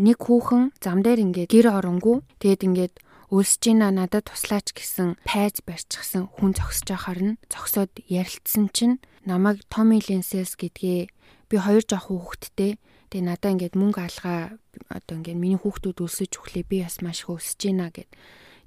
[0.00, 2.94] Нэг хүүхэн зам дээр ингээд гэр оронгүй тэгэд ингээд
[3.28, 8.96] өлсөж ийна надад туслаач гэсэн пайз барьчихсан хүн зогсож байхаар нь зогсоод ярилцсан чинь
[9.28, 11.12] намайг Томи Ленсес гэдгээ
[11.52, 12.80] би хоёр жоох хүүхэдтэй
[13.12, 14.56] тэгээ надаа ингээд мөнгө алгаа
[14.88, 18.08] одоо ингээд миний хүүхдүүд өлсөж өглөө би бас маш их өсөж ийна гэд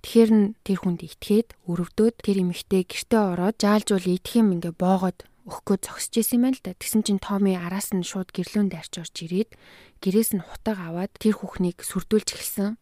[0.02, 5.30] Тэгэхээр нь тэр хүнд итгээд өрөвдөөд тэр эмэгтэй гэртээ ороод жаалжуул идэх юм ингээ боогод
[5.48, 6.78] өгөхгөө зогсож исэн юм л да.
[6.78, 9.58] Тэгсэн чинь Томи араас нь шууд гэрлүүн дайрч орж ирээд
[10.04, 12.78] гэрээс нь хутаг аваад тэр хүүхнийг сүрдүүлж эхэлсэн.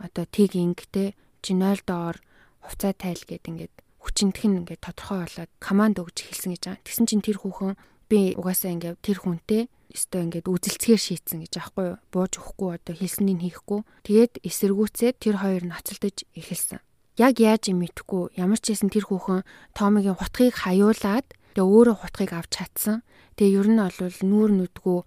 [0.00, 1.12] Одоо тиг ингэтэй
[1.44, 2.16] чи 0 доор
[2.64, 6.84] хувцас тайл гэд ингээд хүчинтхэн ингээд тодорхой болоод команд өгж эхэлсэн гэж байгаа.
[6.88, 7.76] Тэгсэн чинь тэр хүүхэн
[8.08, 11.98] би угаасаа ингээд тэр хүнтэй өстой ингээд үзэлцгээр шийтсэн гэж аахгүй юу.
[12.14, 13.80] Бууж өгөхгүй одоо хэлснийг хийхгүй.
[14.06, 16.80] Тэгээд эсэргүүцээд тэр хоёр ноцолдож эхэлсэн.
[17.18, 19.44] Яг яаж юм мэдэхгүй ямар ч хэсэн тэр хүүхэн
[19.76, 23.02] Томигийн хутгийг хаяулаад Тэгээ өөрөө хутгийг авч чадсан.
[23.34, 24.98] Тэгээ ер нь бол нүүр нүдгүү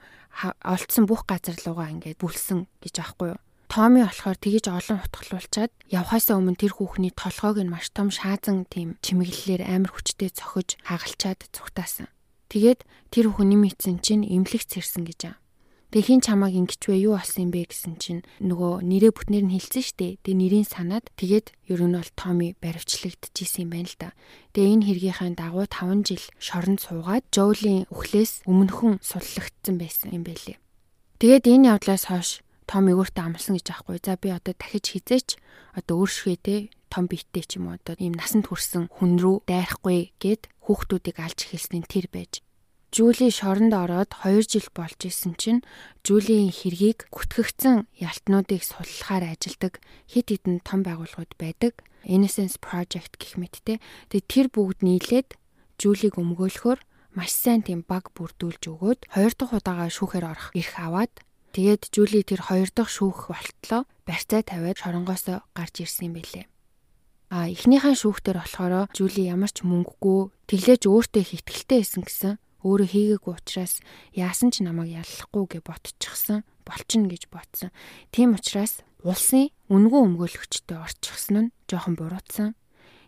[0.66, 3.42] олцсон бүх газар руугаа ингээд бүлсэн гэж аахгүй юу.
[3.74, 9.02] Томми болохоор тэгэж олон хутгалуулчаад явхаасаа өмнө тэр хүүхний толгойг нь маш том шаазан тийм
[9.02, 12.06] чимэглэлээр амар хүчтэй цохиж хагалчаад зүгтаасан.
[12.54, 15.36] Тэгээд тэр хүүхэн нэм ийцэн чинь эмнэлэгт цэрсэн гэж аа.
[15.94, 19.54] Тэгээ хин чамааг ингэж вэ юу болсон юм бэ гэсэн чинь нөгөө нэрээ бүтнээр нь
[19.54, 20.18] хэлсэн штэ.
[20.26, 24.10] Тэгээ нэрийн санаад тэгээд ер нь бол Томи баривчлагдчихсэн юм байна л да.
[24.58, 30.58] Тэгээ энэ хэргийнхээ дагуу 5 жил шоронд суугаад Жоулийн үхлээс өмнөхөн суллагдсан байсан юм байлээ.
[31.22, 34.02] Тэгээд энэ явдлаас хойш том өгөөртөө амлсан гэж аахгүй.
[34.02, 35.38] За би одоо дахиж хизээч
[35.78, 40.18] одоо өөршгөө те том биеттэй ч юм уу одоо ийм насанд хүрсэн хүн рүү дайрахгүй
[40.18, 42.42] гэд хүүхдүүдийг алж эхэлсэн тэр байж
[42.94, 45.66] Жули шоронд ороод 2 жил болж исэн чинь
[46.06, 51.82] Жулиийн хэргийг гүтгэгдсэн ялтнуудыг суллахаар ажилдаг хит хитэн том байгууллагууд байдаг.
[52.06, 53.82] Innocence Project гэх мэттэй.
[54.14, 55.42] Тэгээ тэр бүгд нийлээд
[55.82, 56.80] Жулиг өмгөөлөхөөр
[57.18, 61.14] маш сайн тийм баг бүрдүүлж өгөөд хоёр дахь удаага шүүхээр орох эрх аваад
[61.58, 66.46] тэгээд Жули тэр хоёр дахь шүүх болтлоо барьцаа тавиад шоронгоос гарч ирсэн бэлээ.
[67.34, 72.90] А эхнийхэн шүүхтэр болохоор Жули ямар ч мөнгөгүй тэглэж өөртөө их ихтгэлтэй байсан гэсэн өөрөө
[72.90, 73.84] хийгээгүй учраас
[74.16, 77.70] яасан ч намайг яллахгүй гэж ботчихсан болчихно гэж ботсон.
[78.12, 82.56] Тийм учраас улсын үнгүй өмгөөлөгчтэй орчихсон нь жоохон буруутсан.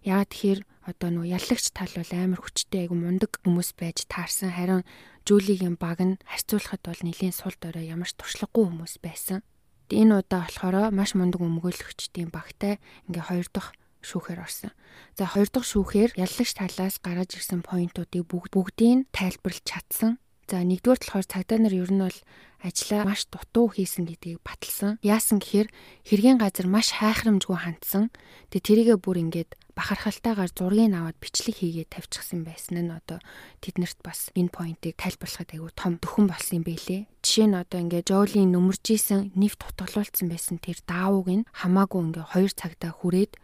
[0.04, 4.54] Яагаад тэгэхээр одоо нөө яллагч тал бол амар хүчтэй айгу мундаг хүмүүс байж таарсан.
[4.54, 4.84] Харин
[5.26, 9.42] Жулигийн баг нь харьцуулахад бол нэлийн сул дорой ямар ч туршлагагүй хүмүүс байсан.
[9.90, 12.78] Энэ удаа болохоор маш мундаг өмгөөлөгчдийн багтай
[13.10, 13.74] ингээ хоёр дахь
[14.06, 14.72] шүүхээр орсон.
[15.18, 20.22] За хоёр дахь шүүхээр яллагч талаас гараад ирсэн поинтуудыг бүгд бүгдийг тайлбарлаж чадсан.
[20.46, 22.20] За нэгдүгээр болохоор цагдаа нар ер нь бол
[22.62, 25.02] ажлаа маш дутуу хийсэн гэдгийг баталсан.
[25.02, 25.74] Яасан гэхээр
[26.06, 28.14] хэргийн газар маш хайхрамжгүй хандсан.
[28.54, 33.20] Тэгээ тэрийгэ бүр ингээд бахархалтайгаар зургийг аваад бичлэг хийгээд тавьчихсан байсан нь одоо
[33.60, 37.02] тэднэрт бас энэ поинтыг тайлбарлахад айгүй том дөхөн болсон юм бэлээ.
[37.26, 42.32] Жишээ нь одоо ингээд Жоулийн нүмерж исэн нефт тутгалуулсан байсан тэр даавууг нь хамаагүй ингээд
[42.32, 43.36] хоёр цагтаа хүрээд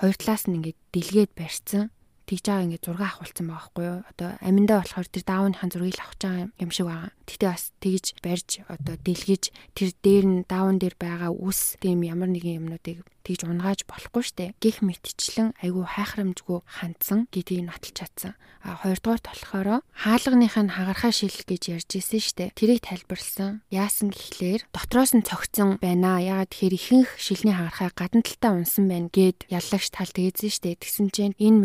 [0.00, 1.93] хоёр талаас нь ингээд дэлгээд барьсан.
[2.24, 4.00] Тэгж байгаа ингээд зураг авахулсан байгаа байхгүй юу?
[4.10, 7.10] Одоо аминдаа болохоор тэр даавныхаа зургийг авах байгаа юм шиг байгаа.
[7.28, 9.44] Тэгтээ бас тэгж барьж одоо дэлгэж
[9.76, 14.52] тэр дээр нь даавн дээр байгаа үс тийм ямар нэгэн юмнуудыг тэгж унгааж болохгүй штэ.
[14.60, 18.36] Гэх мэтчлэн айгүй хайхрамжгүй хандсан гэдгийг нотолж чадсан.
[18.60, 22.52] А хоёрдугаар болохоор хаалганых нь хагархаа шил гэж ярьж исэн штэ.
[22.52, 23.64] Тэрийг тайлбарлсан.
[23.72, 26.20] Яасан гэхлээр дотроос нь цогцсон байна.
[26.20, 30.80] Ягаад тэгэхээр ихэнх шилний хагархаа гадна талдаа унсан байна гэд яллагч тал тэгээдсэн штэ.
[30.80, 31.60] Тэгсэн чинь энэ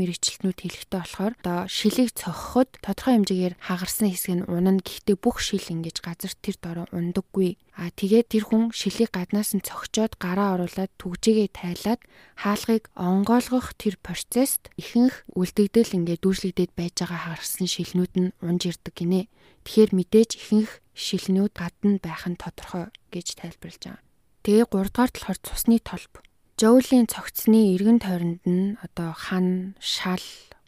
[0.49, 4.81] мэрэгчлэтнүүд хэлэхдээ болохоор одоо шилийг цохоход тодорхой хэмжээгээр хагарсан хэсэг нь унана.
[4.81, 9.63] Гэхдээ бүх шил ингэж газар тэр дороо ундаггүй А тэгээд тэр хүн шилийг гаднаас нь
[9.63, 12.01] цогчоод гараа оруулаад түгжээгээ тайлаад
[12.35, 18.95] хаалгыг онгойлгох тэр процесст ихэнх үлдэгдэл ингээд дүүжлэгдээд байж байгаа харсан шилнүүд нь унж ирдэг
[18.99, 19.31] гинэ.
[19.63, 24.03] Тэгэхээр мэдээж ихэнх шилнүүд гадна байх нь тодорхой гэж тайлбарлаж байгаа.
[24.43, 26.13] Тэгээ 3 дугаар талаар цусны толб.
[26.59, 30.19] Жоулийн цогцсны эргэн тойронд нь одоо хан, шал,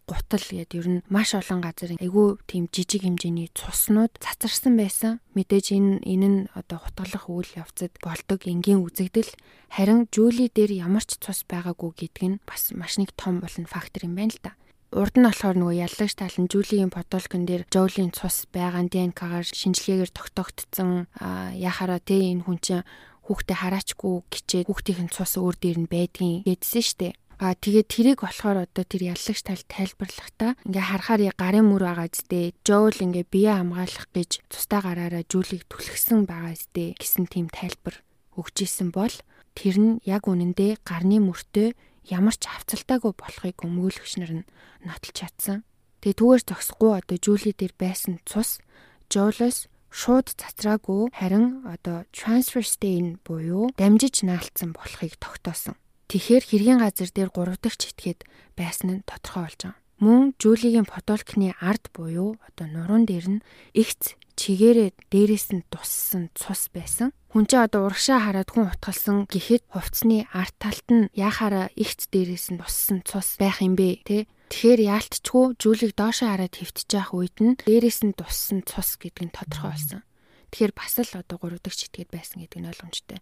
[0.07, 5.19] гутал гээд ер нь маш олон газар айгүй тийм жижиг хэмжээний цуснууд цацарсан байсан.
[5.35, 9.35] Мэдээж энэ энэ нь одоо хутгалах үйл явцад болдог энгийн үзэгдэл
[9.67, 14.07] харин Жули дээр ямар ч цус байгаагүй гэдг нь бас маш нэг том болон фактор
[14.07, 14.55] юм байна л да.
[14.95, 20.11] Урд нь болохоор нөгөө яллагч тал нь Жулигийн бодолкон дээр Жоулийн цус байгаа ДНК-гаар шинжилгээгээр
[20.15, 21.11] тогтоогдсон
[21.59, 22.87] яхаараа тэ энэ хүн чинь
[23.31, 27.15] хүүхдээ хараачгүй гिचээд хүүхдийн цус өөр дээр нь байдгийн гэдсэн штэ.
[27.41, 32.53] А тэгээд тэрийг болохоор одоо тэр яллагч тал тайлбарлахдаа ингээ харахаар гарын мөр байгаа зү.
[32.61, 37.97] Жоул ингээ бие хамгаалах гэж цустай гараараа жүүлийг түлхсэн байгаа зү гэсэн тийм тайлбар
[38.37, 39.15] өгч исэн бол
[39.57, 41.73] тэр нь яг үнэндээ гарны мөртөө
[42.13, 44.49] ямар ч хавцалтаагүй болохыг өмгөөлөгч нар нь
[44.85, 45.65] нотолж чадсан.
[46.05, 48.61] Тэгээ түүгээр зогсохгүй одоо жүүли дээр байсан цус
[49.09, 55.75] Жоулоос шууд цацраагүй харин одоо transfer stain буюу дамжиж наалтсан болохыг тогтоосон.
[56.07, 58.23] Тэгэхээр хэргийн газар дээр 3 дахь читгээд
[58.55, 59.75] байсан нь тодорхой болж байгаа.
[60.01, 63.43] Мөн Жулигийн подолкны ард буюу одоо нуруунд дээр нь
[63.77, 67.13] игц чигээрээ дээрээс нь туссан цус байсан.
[67.29, 72.49] Хүн чинь одоо урагшаа хараад хүн утгалсан гэхэд хувцсны арт талд нь яхаараа игц дээрээс
[72.49, 74.17] нь туссан цус байх юм бэ те
[74.51, 79.35] Тэгэхээр яалтчгүй Жулиг доошоо хараад хөвтөж явах үед нь дээрээс нь туссан цус гэдэг нь
[79.35, 80.03] тодорхой болсон.
[80.51, 83.19] Тэгэхээр бас л одоо 3 дахь читгээд байсан гэдэг нь ойлгомжтой.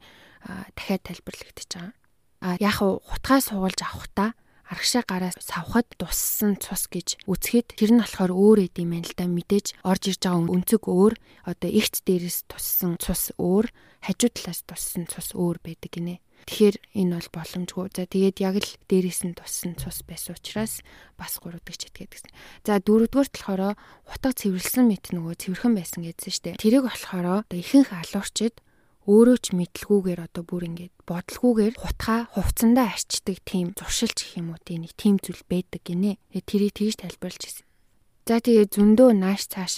[0.49, 1.93] Аа дахиад тайлбарлагдчихж байгаа
[2.41, 8.31] а яг хутгаа суулж авахта аргашаа гараас савхад дуссан цус гэж үзэхэд тэр нь болохоор
[8.31, 11.13] өөр эд юм байна л да мэдээж орж ирж байгаа өнцөг өөр
[11.51, 13.67] одоо ихт дээрээс туссан цус өөр
[14.05, 16.23] хажуу талаас туссан цус өөр байдаг гинэ.
[16.47, 17.87] Тэгэхээр энэ бол боломжгүй.
[17.91, 20.79] За тэгээд яг л дээрээс нь туссан цус байсан учраас
[21.19, 22.31] бас 3 дахь чит гэдгсэн.
[22.63, 23.75] За дөрөвдүгээр болохоор
[24.07, 26.59] хутга цэвэрлсэн мэт нөгөө цэвэрхэн байсан гэдсэн штэ.
[26.61, 28.61] Тэрийг болохоор ихэнх алуурчид
[29.09, 34.61] өөрөө ч мэдлгүйгээр одоо бүр ингээд бодлгүйгээр хутгаа хувцсандаа арчдаг тийм зуршилч гэх юм уу
[34.61, 36.21] тийм нэг тийм зүйл байдаг гинэ.
[36.29, 37.65] Тэгээ тэрийг тэгж тайлбарлаж ирсэн.
[38.29, 39.73] За тэгээ зөндөө нааш цааш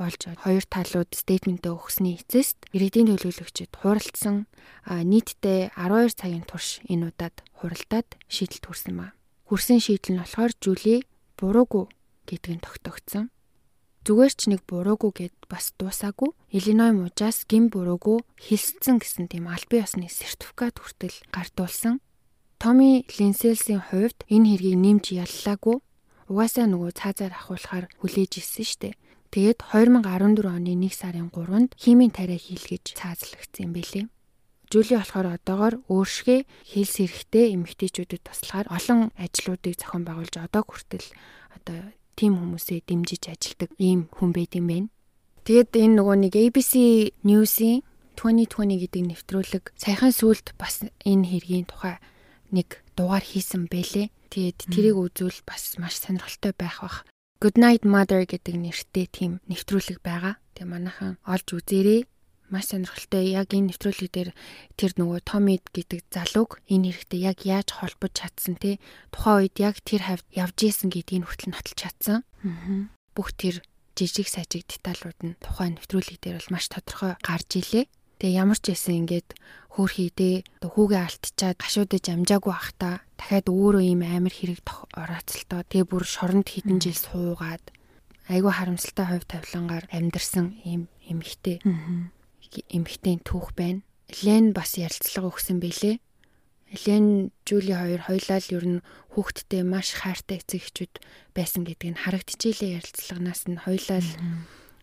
[0.00, 4.48] болж хоёр талууд стейтментээ өгсөний эцэст иргэдийн төлөөлөгчид хуралдсан
[4.88, 9.12] нийтдээ 12 цагийн турш энэ удаад хуралдаад шийдэлт хүрсэн ба.
[9.52, 11.04] Хүрсэн шийдэл нь болохоор Жули
[11.36, 11.84] буруугүй
[12.24, 13.28] гэдгийг тогтоогдсон.
[14.00, 16.32] Зүгээр ч нэг буруугүй гэд бас дуусаагүй.
[16.48, 22.00] Illinois мужаас гин буруугүй хэлсэн гэсэн тийм аль бие усны сертификат хүртэл гартуулсан.
[22.56, 25.84] Томи Линселсийн хувьд энэ хэргийг нэмж яллаагүй.
[26.32, 28.96] Угаасаа нөгөө цаазаар ахуулахаар хүлээж ирсэн штэ.
[29.30, 34.06] Тэгээд 2014 оны 1 сарын 3-нд химийн тариа хийлгэж цаазлагдсан юм бэлээ.
[34.70, 41.06] Жули болохоор одоогоор өөршгөө хэлс хэрэгтэй эмэгтэйчүүдэд туслахаар олон ажлуудыг зохион байгуулж одоо хүртэл
[41.54, 41.78] одоо
[42.18, 44.90] тим хүмүүсээ дэмжиж ажилдаг ийм хүн байт юм байна.
[45.46, 46.72] Тэгэд энэ нөгөө нэг ABC
[47.26, 47.82] News-ийн
[48.14, 51.98] 2020 гэдэг нэвтрүүлэг саяхан сүлд бас энэ хэргийн тухай
[52.54, 54.10] нэг дугаар хийсэн бэлээ.
[54.30, 57.02] Тэгээд тэрийг үзвэл бас маш сонирхолтой байх бах.
[57.40, 60.36] Good Night Mother гэдэг нэртэй тийм нэвтрүүлэг байгаа.
[60.52, 62.04] Тэгээ манайхан олж үзээрэй.
[62.52, 63.32] Маш сонирхолтой.
[63.32, 64.30] Яг энэ нэвтрүүлэг дээр
[64.76, 68.76] тэр нөгөө Томид гэдэг залууг энэ хэрэгтэй яг яаж холбож чадсан те
[69.08, 72.28] тухайн үед яг тэр хавьд явж исэн гэдгийг хүртэл нотолж чадсан.
[73.16, 73.64] Бүх тэр
[73.96, 77.88] жижиг сажиг деталууд нь тухайн нэвтрүүлэг дээр бол маш тодорхой гарч илээ.
[78.20, 79.28] Тэгээ ямар ч байсан ингээд
[79.80, 84.60] хөөхийдээ хүүгээ алтчаад гашуудаж амжаагүй ахта дахиад өөрөө ийм амар хэрэг
[84.92, 87.64] орооцолтоо тэгээ бүр шоронд хідэн жил суугаад
[88.28, 91.64] айгүй харамсалтай хувь тавилангаар амьдарсан ийм эмэгтэй.
[92.70, 93.82] Эмэгтэйн түүх байна.
[94.22, 95.98] Лен бас ярилцлага өгсөн бэлээ.
[96.86, 98.84] Лен Жули хоёр хоёлаа л ер нь
[99.16, 100.94] хүүхдтэй маш хайртай эцэг эхчүүд
[101.34, 104.10] байсан гэдгийг харагдчихжээ ярилцлаганаас нь хоёлаа л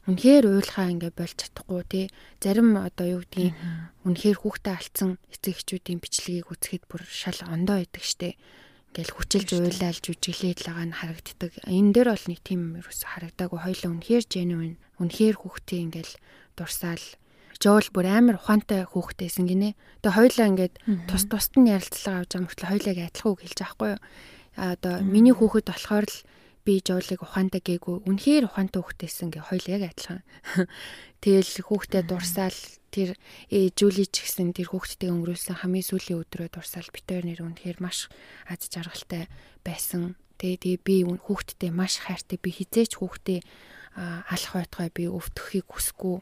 [0.08, 2.06] үнэхээр уйлахаа ингээ болж чадахгүй тий.
[2.40, 3.56] Зарим одоо юу гэдгийг
[4.08, 8.40] үнэхээр хүүхдээ алдсан эцэг эхчүүдийн бичлэгийг үзэхэд бүр шал ондоо идэг штэ.
[8.96, 11.52] Ингээл хүчилж уйлаал жүжиглээд байгаа нь харагддаг.
[11.68, 13.60] Энэ дээр бол нэг тийм ерөөс харагдаагүй.
[13.62, 16.14] Хоёлаа үнэхээр genuine үнэхээр хүүхдээ ингээл
[16.56, 17.06] дурсаал.
[17.62, 19.76] Жоол бүр амар ухаантай хүүхдтэйсэн гинэ.
[20.02, 20.76] Тэгээ хоёлаа ингээд
[21.10, 24.02] тус тусад нь ярилцлага авч байгаа мөртлөө хоёлааг адилхан үг хэлж байгаа хгүй юу.
[24.58, 26.18] А одоо миний хүүхэд болохоор л
[26.68, 30.20] би жоолыг ухаантай гээгүй үнэхээр ухаантай хүүхдтэйсэн гэ хоёул яг адилхан.
[31.24, 32.60] Тэгэл хүүхдэд дурсаал
[32.92, 33.16] тэр
[33.48, 38.12] ээ Жули ч гэсэн тэр хүүхдтэй өнгөрүүлсэн хамгийн сүүлийн өдрөө дурсаал битээр нэр үнэхээр маш
[38.52, 39.32] аз жаргалтай
[39.64, 40.20] байсан.
[40.44, 43.40] Тэгээ тэгээ би хүүхдтэй маш хайртай би хизээч хүүхдээ
[43.98, 46.20] алах байтугай би өвтөхийг хүсэхгүй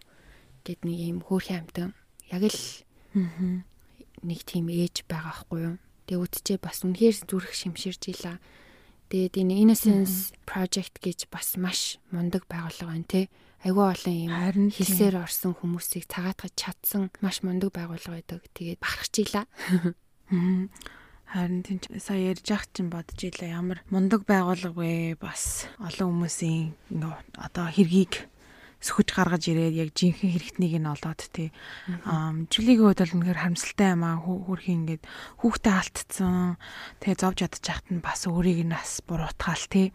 [0.64, 1.90] гэд нэг юм хөөрхөн амтан
[2.32, 2.62] яг л
[4.24, 5.76] нэг тийм ээж байгаа хгүй юу.
[6.08, 8.40] Тэгээ үтчээ бас үнэхээр зүрх шимширж ийла.
[9.10, 13.22] Тэгээд энэ Innocence Project гэж бас маш мундаг байгууллага байна те.
[13.62, 18.42] Айгүй олон юм хэлсээр орсон хүмүүсийг цагаатгаж чадсан маш мундаг байгууллага байдаг.
[18.58, 19.46] Тэгээд бахархчихлаа.
[21.36, 25.18] Харин тийм сая ярьж ах чинь бодож илаа ямар мундаг байгууллага вэ?
[25.22, 26.74] Бас олон хүмүүсийн
[27.38, 28.30] одоо хэргийг
[28.86, 31.50] сөхөж гаргаж ирээд яг жинхэнэ хэрэгтнийг нь олоод тий.
[32.54, 35.04] Жилигийн үед бол үнэхээр харамсалтай юм аа хөрхийн ингээд
[35.42, 36.62] хүүхдээ алдцсан.
[37.02, 39.90] Тэгээ зовж яхад нь бас өөрийг нь бас буруутгаал тий.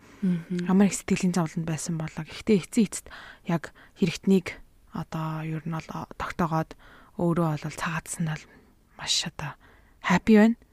[0.67, 2.27] Амар их сэтгэлийн зовлонд байсан болоо.
[2.27, 3.07] Гэхдээ эцсийн эцэст
[3.47, 3.71] яг
[4.03, 4.59] хэрэгтнийг
[4.91, 6.75] одоо ер нь бол тогтоогоод
[7.15, 8.43] өөрөө бол цагаатсан нь
[8.99, 9.55] маш одоо
[10.03, 10.59] happy байна.
[10.59, 10.69] Аа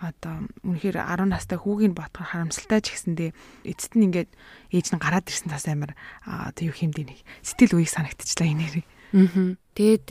[0.00, 3.30] одоо үнэхээр 10 настай хүүгийг бодохоор харамсалтай ч гэсэндээ
[3.68, 4.30] эцэст нь ингээд
[4.72, 5.92] ээж нь гараад ирсэн тас амар
[6.24, 8.86] одоо юу хэмдэ нэг сэтгэл үеийг санагдчихлаа энэ нэрийг.
[9.12, 9.60] Аа.
[9.76, 10.06] Тэгээд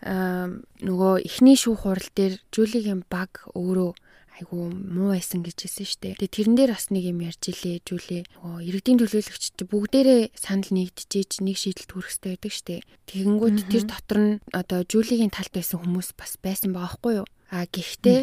[0.00, 3.92] нөгөө эхний шүүх хурал дээр Жулигийн баг өөрөө
[4.40, 6.16] айгу муу байсан гэж хэлсэн штэ.
[6.16, 8.24] Тэгээ тэрэн дээр бас нэг юм ярьж илээ Жули.
[8.40, 12.76] Нөгөө иргэдийн төлөөлөгч бүгдээрээ санал нэгдэжээж нэг шийдэлт хүргэхтэй байдаг штэ.
[13.12, 17.28] Тэгэнгүүт тэр дотор нь одоо Жулигийн талд байсан хүмүүс бас байсан байгаа хгүй юу?
[17.52, 18.20] А гэхдээ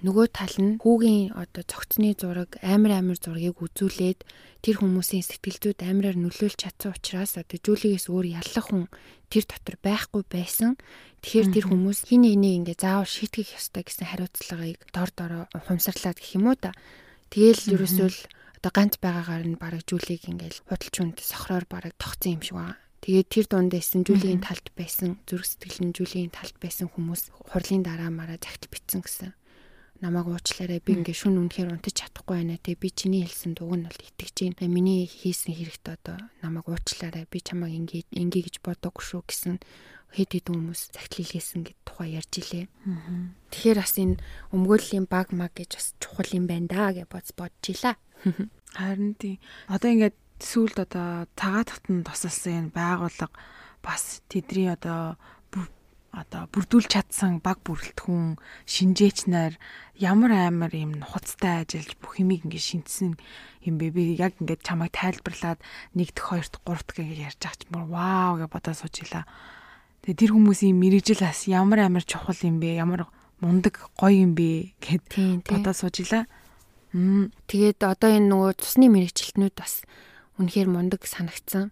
[0.00, 4.24] нөгөө тал нь хүүгийн одоо цогцны зураг амар амар зургийг үзүүлээд
[4.64, 8.88] тэр хүмүүсийн сэтгэл зүйд амараар нөлөөлж чадсан учраас одоо жүлигээс өөр яллах хүн
[9.28, 10.80] тэр дотор байхгүй байсан.
[11.20, 16.32] Тэгэхээр тэр хүмүүс хин нэгийг ингээ заавал шийтгэх ёстой гэсэн хариуцлагыг дор дороо хумсарлаад гэх
[16.32, 16.72] юм уу та.
[17.28, 18.20] Тэгэл ерөөсөө л
[18.56, 22.80] одоо ганц байгаагаар нь бараг жүлиг ингээл худалч хүнд сохроор бараг тогтсон юм шиг байна.
[23.04, 27.84] Тэгээд тэр дунд байсан жүлийн талд байсан зүрх сэтгэл нь жүлийн талд байсан хүмүүс хурлын
[27.84, 29.32] дараа мараа загтал битсэн гэсэн
[30.00, 33.84] намайг уучлаарай би ингээ шүн үнэхээр унтаж чадахгүй байна те би чиний хэлсэн дуг нь
[33.84, 39.04] бол итгэж байна миний хийсэн хэрэгт одоо намайг уучлаарай би чамайг ингээ ингээ гэж бодоогүй
[39.04, 39.56] шүү гэсэн
[40.16, 42.66] хэд хэд хүмүүс загтлилгээсэн гэд тухай ярьж илээ.
[43.54, 44.18] Тэгэхээр бас энэ
[44.50, 47.94] өмгөөллийн баг маг гэж бас чухал юм байна да гэж бодс бодчихлаа.
[48.74, 49.38] Харин тийм.
[49.70, 53.38] Одоо ингээд сүүлд одоо цагаатгт нь тусалсан энэ байгууллага
[53.86, 55.14] бас тэдний одоо
[56.10, 58.34] одоо бүрдүүлж чадсан баг бүрэлдэхүүн
[58.66, 59.54] шинжээч нар
[59.94, 63.14] ямар амар юм нухацтай ажиллаж бүх юмыг ингээд шинтсэн
[63.62, 65.62] юм бэ би яг ингээд чамайг тайлбарлаад
[65.94, 69.22] нэгдэх хоёрт гуравт гэж ярьж байгаа ч мөр вау гэж бодоод суужила.
[70.02, 72.74] Тэгээ тэр хүмүүсийн мэрэгжил бас ямар амар чухал юм бэ?
[72.74, 73.06] Ямар
[73.38, 76.26] мундаг гоё юм бэ гэд бодоод суужила.
[76.90, 79.86] Тэгээд одоо энэ нөгөө цусны мэрэгчлэтнүүд бас
[80.42, 81.70] үнэхээр мундаг санагдсан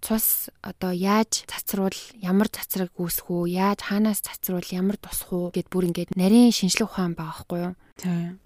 [0.00, 5.68] цус одоо яаж цацруул ямар цацраг үүсэх үү яаж хаанаас цацруул ямар тусах уу гэд
[5.68, 7.74] бүр ингээд нарийн шинжлэх ухаан байгаа байхгүй юу?
[8.00, 8.40] Тийм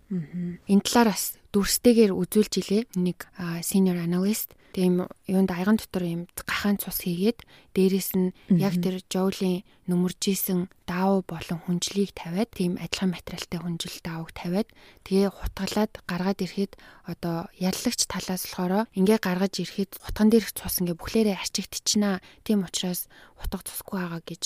[0.69, 3.27] энэ талаар бас дүрстэйгээр үзүүлж илээ нэг
[3.63, 7.39] senior analyst тийм юунд аяган дотор юм гахаан цус хийгээд
[7.79, 14.35] дээрэс нь яг тэр жоулийн нүмержсэн даав болон хүнжлийг тавиад тийм адилхан материалтай хүнжил даавыг
[14.35, 14.69] тавиад
[15.07, 16.73] тэгээ хутгалаад гаргаад ирэхэд
[17.07, 23.07] одоо яллагч талаас болохоор ингээ гаргаж ирэхэд хутган дээрх цус ингээ бүхлээрээ арчигдчихнаа тийм учраас
[23.39, 24.43] хутга цусгүй байгаа гэж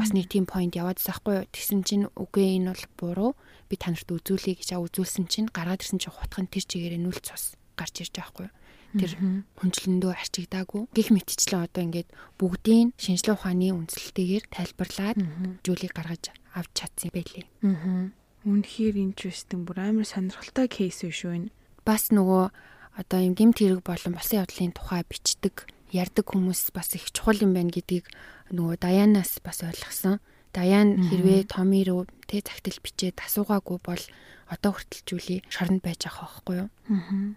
[0.00, 3.32] бас нэг тийм point яваад байгаа хгүй тэгсэн чинь үгүй энэ бол буруу.
[3.68, 8.00] Би танарт үзүүлэе гэж үзүүлсэн чинь гаргаад ирсэн чинь хутган тэр чигээрээ нүл цус гарч
[8.00, 8.48] ирж байгаа хгүй
[8.94, 9.12] тэр
[9.58, 15.18] хүнчлэндөө арчигдаагүй гих мэтчлэн одоо ингээд бүгдийн шинжлэх ухааны үндслэлтэйгээр тайлбарлаад
[15.66, 17.46] зүйлийг гаргаж авч чадсан байлээ.
[17.66, 18.14] Аа.
[18.46, 21.52] Үнэхээр interesting бүр амар сонирхолтой кейс шүү энэ.
[21.82, 22.52] Бас нөгөө
[23.00, 27.56] одоо юм гимт хэрэг болон болсон явдлын тухай бичдэг, ярддаг хүмүүс бас их чухал юм
[27.56, 28.06] байна гэдгийг
[28.54, 30.22] нөгөө Даянаас бас ойлгосон.
[30.54, 34.02] Даян хэрвээ Томи руу тэ цагтл бичээд асуугаагүй бол
[34.46, 36.68] одоо хүртэл Жули шоронд байж байгаа байхгүй юу?
[36.94, 37.34] Аа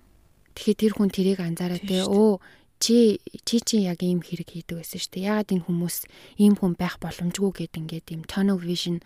[0.58, 2.42] Тэгэхээр тэр хүн тэрийг анзаараад те өө
[2.82, 5.28] чи чи чи яг ийм хэрэг хийдэг байсан шүү дээ.
[5.30, 5.98] Яагаад энэ хүмүүс
[6.42, 9.06] ийм хүн байх боломжгүй гэд ингээд ийм tunnel vision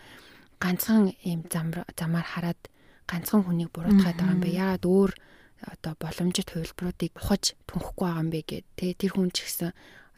[0.64, 2.62] ганцхан ийм замаар хараад
[3.08, 4.56] ганцхан хүнийг буруутгаад байгаа юм бэ?
[4.56, 5.12] Яагаад өөр
[5.62, 9.72] одоо боломжит хувилбаруудыг ухаж түнхэхгүй байгаа юм бэ гэд тэ тэр хүн ч гэсэн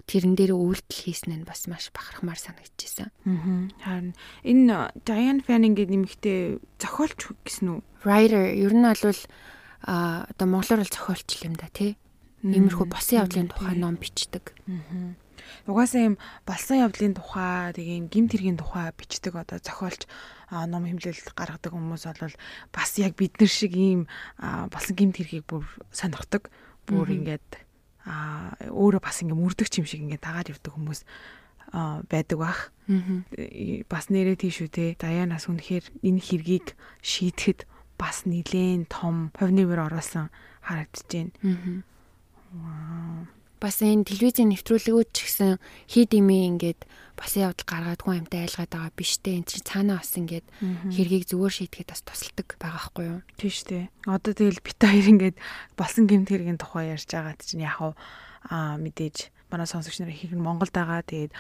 [0.08, 3.10] тэрэн дээр үйлдэл хийсэн нь бас маш бахархмаар санагдчихсан.
[3.24, 3.72] Аа.
[3.84, 6.40] Харин энэ Diane Fanning гэдэг нэмэгтэй
[6.80, 7.80] зохиолч гэсэн үү?
[8.04, 9.22] Writer ер нь бол
[9.84, 12.00] а одоо монголоор л зохиолч юм да тий.
[12.44, 14.56] Иймэрхүү босон явдлын тухай ном бичдэг.
[15.68, 16.16] Угаасаа юм
[16.48, 20.08] болсон явдлын тухай тэгээ гимт хэргийн тухай бичдэг одоо зохиолч
[20.52, 22.36] ном хэмлэл гаргадаг хүмүүс бол
[22.72, 24.08] бас яг бид нар шиг ийм
[24.44, 26.48] болсон гимт хэргийг бүр сонирхдаг.
[26.88, 27.64] Бүр ингээд
[28.04, 31.02] а өөрөө бас ингээ мөрдөг юм шиг ингээ дагаад явдаг хүмүүс
[32.12, 32.72] байдаг бах.
[33.88, 34.96] Бас нэрээ тийшүү те.
[35.00, 37.66] Даяанаас үнэхээр энэ хэргийг шийдэхэд
[38.04, 40.28] бас нилээн том хувнивэр оруулсан
[40.60, 41.32] харагдаж байна.
[42.52, 43.24] Аа.
[43.64, 45.52] Бас энэ телевизийн нэвтрүүлгүүд ч гэсэн
[45.88, 46.84] хид ими ингээд
[47.16, 50.44] бас явдал гаргаад хүн амтай айлгаад байгаа биш те энэ чинь цаанаа бас ингээд
[50.92, 53.22] хэргийг зүгээр шийдэхэд бас тусалдаг байгаа хгүй юу.
[53.40, 53.86] Тийм шүү дээ.
[54.12, 55.38] Одоо тэгэл бит хоёр ингээд
[55.80, 60.42] болсон гэмт хэргийн тухай ярьж байгаа чинь яг аа мэдээж манай сонсогч нарын хэрэг нь
[60.42, 61.06] Монголд байгаа.
[61.06, 61.34] Тэгээд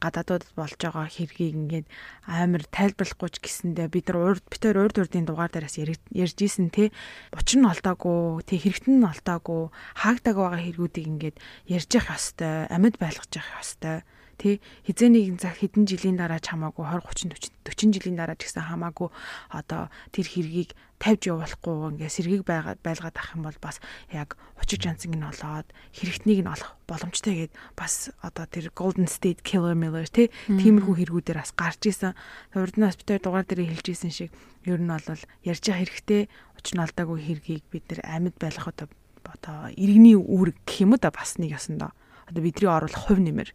[0.00, 1.86] гадаадууд болж байгаа хэргийг ингээд
[2.24, 5.76] амар тайлбарлахгүй ч гэсэндээ бид нар урд битэр урд урдын дугаар дээрээс
[6.14, 6.94] ярьж исэн те
[7.34, 9.62] учир нь олдоогүй те хэрэгтэн нь олдоогүй
[9.98, 11.36] хаагдаг байгаа хэрэгүүдийг ингээд
[11.66, 13.96] ярьж явах ёстой амьд байлгаж явах ёстой
[14.42, 18.50] тий хизээ нэгэн цаг хэдэн жилийн дараа ч хамаагүй 20 30 40 жилийн дараа ч
[18.50, 19.08] гэсэн хамаагүй
[19.54, 23.78] одоо тэр хэргийг тавьж явуулахгүй ингээ сэргийг байгаад байлгаад ах юм бол бас
[24.10, 29.46] яг учир жанцыг нь олоод хэрэгтнийг нь олох боломжтой гэд бас одоо тэр Golden State
[29.46, 32.18] Killer Miller тий тиймэрхүү хэрэгүүдээр бас гарч исэн
[32.54, 34.30] урднаас битэр дугаар дээр хэлж исэн шиг
[34.66, 36.22] ер нь бол ярьж байгаа хэрэгтэй
[36.58, 38.86] учир нь алдаагүй хэргийг бид нэр амьд байлгах одоо
[39.26, 41.94] одоо иргэний үүрэг гэх юм да бас нэг ясандаа
[42.30, 43.50] одоо бидний оруулах хувь нэмэр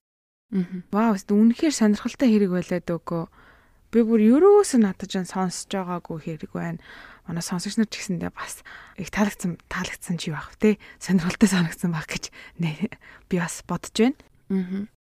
[0.51, 3.23] Вау, үнэхээр сонирхолтой хэрэг байлаад өгөө.
[3.91, 6.79] Би бүр ерөөсөө надад жан сонсож байгаагүй хэрэг байна.
[7.27, 8.63] Манай сонсогч нар ч гэсэндээ бас
[8.95, 10.79] их таалагдсан таалагдсан чи байх те.
[11.03, 12.31] Сонирхолтой санагдсан байх гэж
[13.27, 14.15] би бас бодож байна.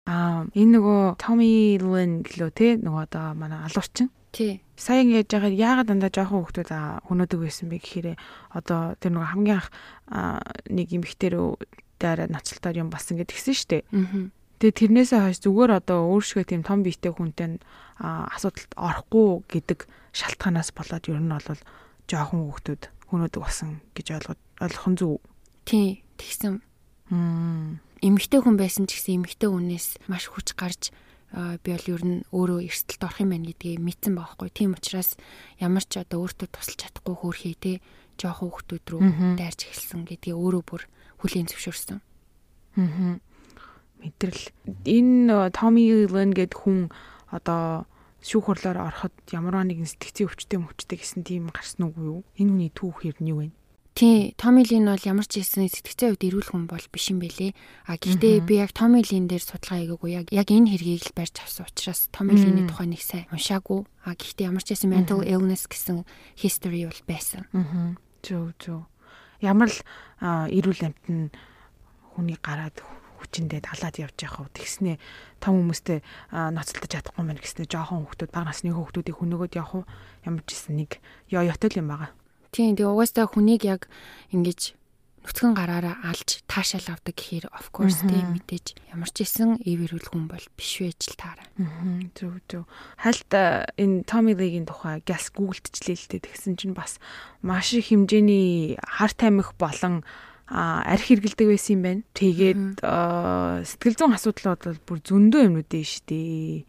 [0.09, 4.09] Аа, энэ нөгөө Tommy Lynn гэлөө те нөгөө одоо манай алуурчин.
[4.33, 4.65] Тий.
[4.77, 6.73] Сая ингэж яагаад яагаад дандаа жоохон хүмүүс
[7.09, 8.17] хөнөөдөг байсан бэ гэхээр
[8.53, 9.69] одоо тэр нөгөө хамгийн анх
[10.69, 11.57] нэг эмэгтэй рүү
[12.01, 13.85] дараа ноцтолтоор юм болсон гэд гисэн штэ.
[13.93, 17.59] Аа Тэгээ тэрнээсээ хойш зүгээр одоо өөршгөө тийм том биетэй хүнтэй
[17.99, 19.79] асуудалд орохгүй гэдэг
[20.15, 21.63] шалтгаанаас болоод ер нь бол
[22.07, 25.13] жоохон хүүхдүүд хүнөөдөг болсон гэж ойлгоод ойлгох нь зөв.
[25.67, 26.63] Тий, тэгсэн.
[28.03, 30.95] Эмэгтэй хүн байсан ч гэсэн эмэгтэй хүнээс маш хүч гарч
[31.35, 34.49] би бол ер нь өөрөө эрсдэлд орох юм байна гэдгийг мэдсэн байхгүй.
[34.55, 35.19] Тийм учраас
[35.59, 37.73] ямар ч одоо өөртөө тусалж чадахгүй хөөрхий те
[38.23, 39.03] жоохон хүүхдүүд рүү
[39.35, 40.83] дайрч эхэлсэн гэдгийг өөрөө бүр
[41.19, 41.99] хүлийн зөвшөөрсөн.
[42.79, 43.19] Аа
[44.05, 44.45] мэдрэл
[44.85, 46.93] энэ Томи Лен гэд хүн
[47.33, 47.89] одоо
[48.21, 52.21] шүүх хурлаар ороход ямар нэгэн сэтгцийн өвчтэй мөвчтэй гэсэн тийм гарсан уу юу?
[52.37, 53.49] Энэ хүний түүх ер нь юу вэ?
[53.95, 57.55] Тий, Томи Лин бол ямар ч хэлсэн сэтгцийн хувьд эрүүл хүн бол биш юм бэлээ.
[57.87, 61.39] А гэхдээ би яг Томи Лин дээр судалгаа хийгээгүй яг яг энэ хэргийг л барьж
[61.39, 63.87] авсан учраас Томи Линий тухай нэг сайн уншаагүй.
[64.03, 66.03] А гэхдээ ямар ч хэлсэн mental illness гэсэн
[66.35, 67.47] history бол байсан.
[67.55, 67.95] Аа.
[68.27, 68.83] Зөв зөв.
[69.39, 69.79] Ямар л
[70.27, 71.31] эрүүл амьтан
[72.19, 72.83] хүний гараад
[73.25, 74.97] хүчиндээ талаад явж явах уу тэгснээ
[75.41, 75.99] том хүмүүстэй
[76.31, 79.89] ноцтолдож чадахгүй мэн гэснээ жоохон хүмүүс бага насны хүмүүсийг хүнөөгөөд явах
[80.29, 81.01] ямар ч гэсэн нэг
[81.33, 82.13] ёо ётой юм байгаа.
[82.53, 83.91] Тийм тэгээ угаасаа хүнийг яг
[84.31, 84.79] ингэж
[85.25, 90.29] нүцгэн гараараа алж таашаал авдаг гэхээр of course тийм мэдээж ямар ч исэн эвэрүүл хүн
[90.29, 91.49] бол биш байж л таараа.
[92.13, 92.69] Зөв зөв.
[93.01, 97.01] Хальт энэ Tommy Lee-гийн тухай газ гуглдчихлээ л дээ тэгсэн чинь бас
[97.41, 100.05] маш их хэмжээний хар тамхи болон
[100.49, 102.03] арх хэргэлдэг байсан юм байна.
[102.13, 106.65] Тэгээд сэтгэл зүйн асуудлууд бол бүр зөндөө юмнууд дээ шүү дээ.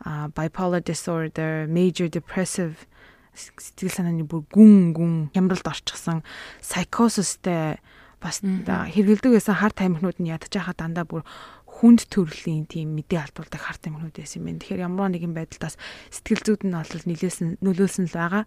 [0.00, 2.88] А bipolar disorder, major depressive
[3.34, 6.22] сэтгэл санааны бүр гүн гүн хямралд орчихсан
[6.62, 7.78] psychosisтэй
[8.20, 11.22] бас хэргэлдэг байсан хар тамхинууд нь ядаж байхад дандаа бүр
[11.64, 14.60] хүнд төрлийн тийм мэдээ алдуулдаг хар тамхинууд байсан юм байна.
[14.60, 15.80] Тэгэхээр ямар нэгэн байдлаас
[16.12, 18.44] сэтгэл зүйд нь бол нөлөөсөн нөлөөлсөн л байгаа.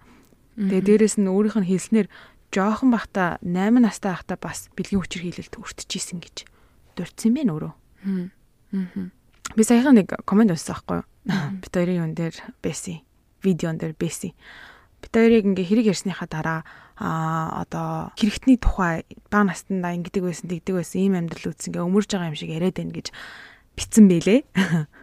[0.53, 2.07] Тэгээ дээрэс нь өөрийнх нь хэлснээр
[2.53, 6.45] жоохон бахта 8 настай байхдаа бас бэлгийн хүчээр хийлэлт өртчихсэн гэж
[6.95, 7.73] дурдсан юм байна өөрөө.
[8.05, 9.09] Аа.
[9.57, 11.07] Би саяхан нэг комент өгсөн байхгүй юу?
[11.59, 13.01] Бид хоёрын юун дээр байсан.
[13.41, 14.31] Видеон дээр байсан
[15.03, 16.61] бит хоёрыг ингээ хэрэг ярьсныхаа дараа
[16.95, 22.09] а одоо хэрэгтний тухай бага настанда ингэдэг байсан тэгдэг байсан ийм амьдрал үүсэн ингээ өмөрж
[22.15, 23.07] байгаа юм шиг яриад байна гэж
[23.75, 24.39] битсэн бэлээ.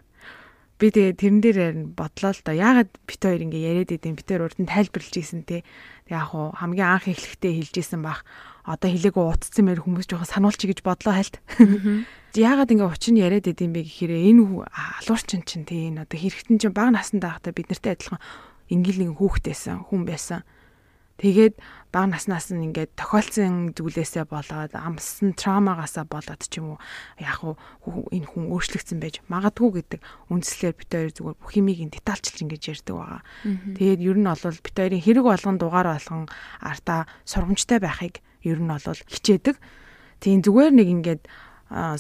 [0.81, 1.59] Би тэгээ тэрэн дээр
[1.93, 5.45] бодлоо л да яагаад бит хоёр ингээ яриад идэв бит хоёр урд нь тайлбарлаж ийсэн
[5.45, 5.61] те.
[6.09, 8.25] Яг уу хамгийн анх эхлэхдээ хэлж ийсэн бах
[8.65, 11.37] одоо хэлээгүй утцсан мэр хүмүүс жоохон сануулчих гэж бодлоо хальт.
[12.33, 14.65] Яагаад ингээ учин яриад идэм бэ гэхээр энэ
[15.05, 18.21] алуурчин чинь те энэ одоо хэрэгтэн чинь бага насандаа байхдаа бид нартай адилхан
[18.73, 20.47] ингээл нэг хүүхдээсэн хүн байсан.
[21.21, 21.61] Тэгээд
[21.93, 26.79] бага наснаас нь ингээд тохиолдсон зүйлээсээ болоод амссан траумагаасаа болоод ч юм уу
[27.21, 27.61] яг уу
[28.09, 30.01] энэ хүн өөрчлөгдсөн байж магадгүй гэдэг
[30.33, 33.23] үндслээр бид хоёр зүгээр бүх юмыг ин детальчилж ингэж ярьдаг байгаа.
[33.77, 36.25] Тэгээд ер нь бол бид хоёрын хэрэг болгон дугаар болгон
[36.65, 38.81] артаа сургамжтай байхыг ер нь бол
[39.13, 39.61] хичээдэг.
[40.25, 41.23] Тийм зүгээр нэг ингээд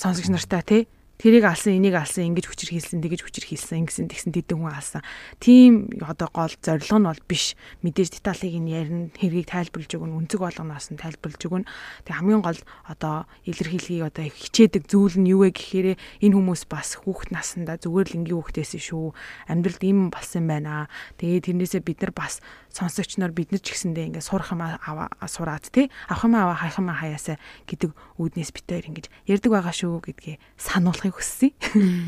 [0.01, 0.83] сонсогч нартай тий
[1.21, 5.05] тэрийг алсан энийг алсан ингэж хүчээр хийлсэн тэгэж хүчээр хийлсэн ингэсэн тэгсэн тэдэн хүн алсан.
[5.37, 7.53] Тийм одоо гол зорилго нь бол биш.
[7.85, 11.69] Мэдээж деталыг нь ярина, хэргийг тайлбарлаж өгнө, үнцэг болгоноос нь тайлбарлаж өгнө.
[12.09, 16.97] Тэг хамгийн гол одоо илэрхийлгийг одоо хичээдэг зүйл нь юу вэ гэхээр энэ хүмүүс бас
[17.05, 19.13] хүүхэд насндаа зүгээр л энгийн хүүхдээс шүү.
[19.53, 20.89] Амьдралд ийм болсон байна.
[21.21, 22.41] Тэгээд тэрнээсээ бид нар бас
[22.71, 26.57] сонсогч нар бид нар ч гэсэндээ ингээд сурах юм аваа сураад тий авах юм аваа
[26.59, 31.53] хайх юм хаяасаа гэдэг үүднээс хоёр ингэж ярддаг байгаа шүү гэдгээ сануулахыг хүссэн.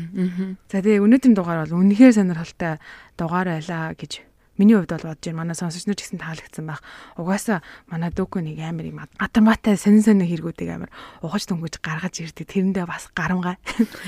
[0.71, 2.79] За тэгээ өнөөдрийн дугаар бол үнэхээр сонирхолтой
[3.19, 4.23] дугаар байлаа гэж
[4.57, 5.41] Миний хувьд бол бодож байна.
[5.41, 6.85] Манай сонсогч нар ч гэсэн таалагдсан байх.
[7.17, 10.93] Угаасаа манай дүүкөө нэг амар юм автоматтай сонин сонин хэрэгүүдийг амар
[11.25, 12.45] ухаж дөнгөж гаргаж ирдэг.
[12.45, 13.57] Тэрэндээ бас гарамгай.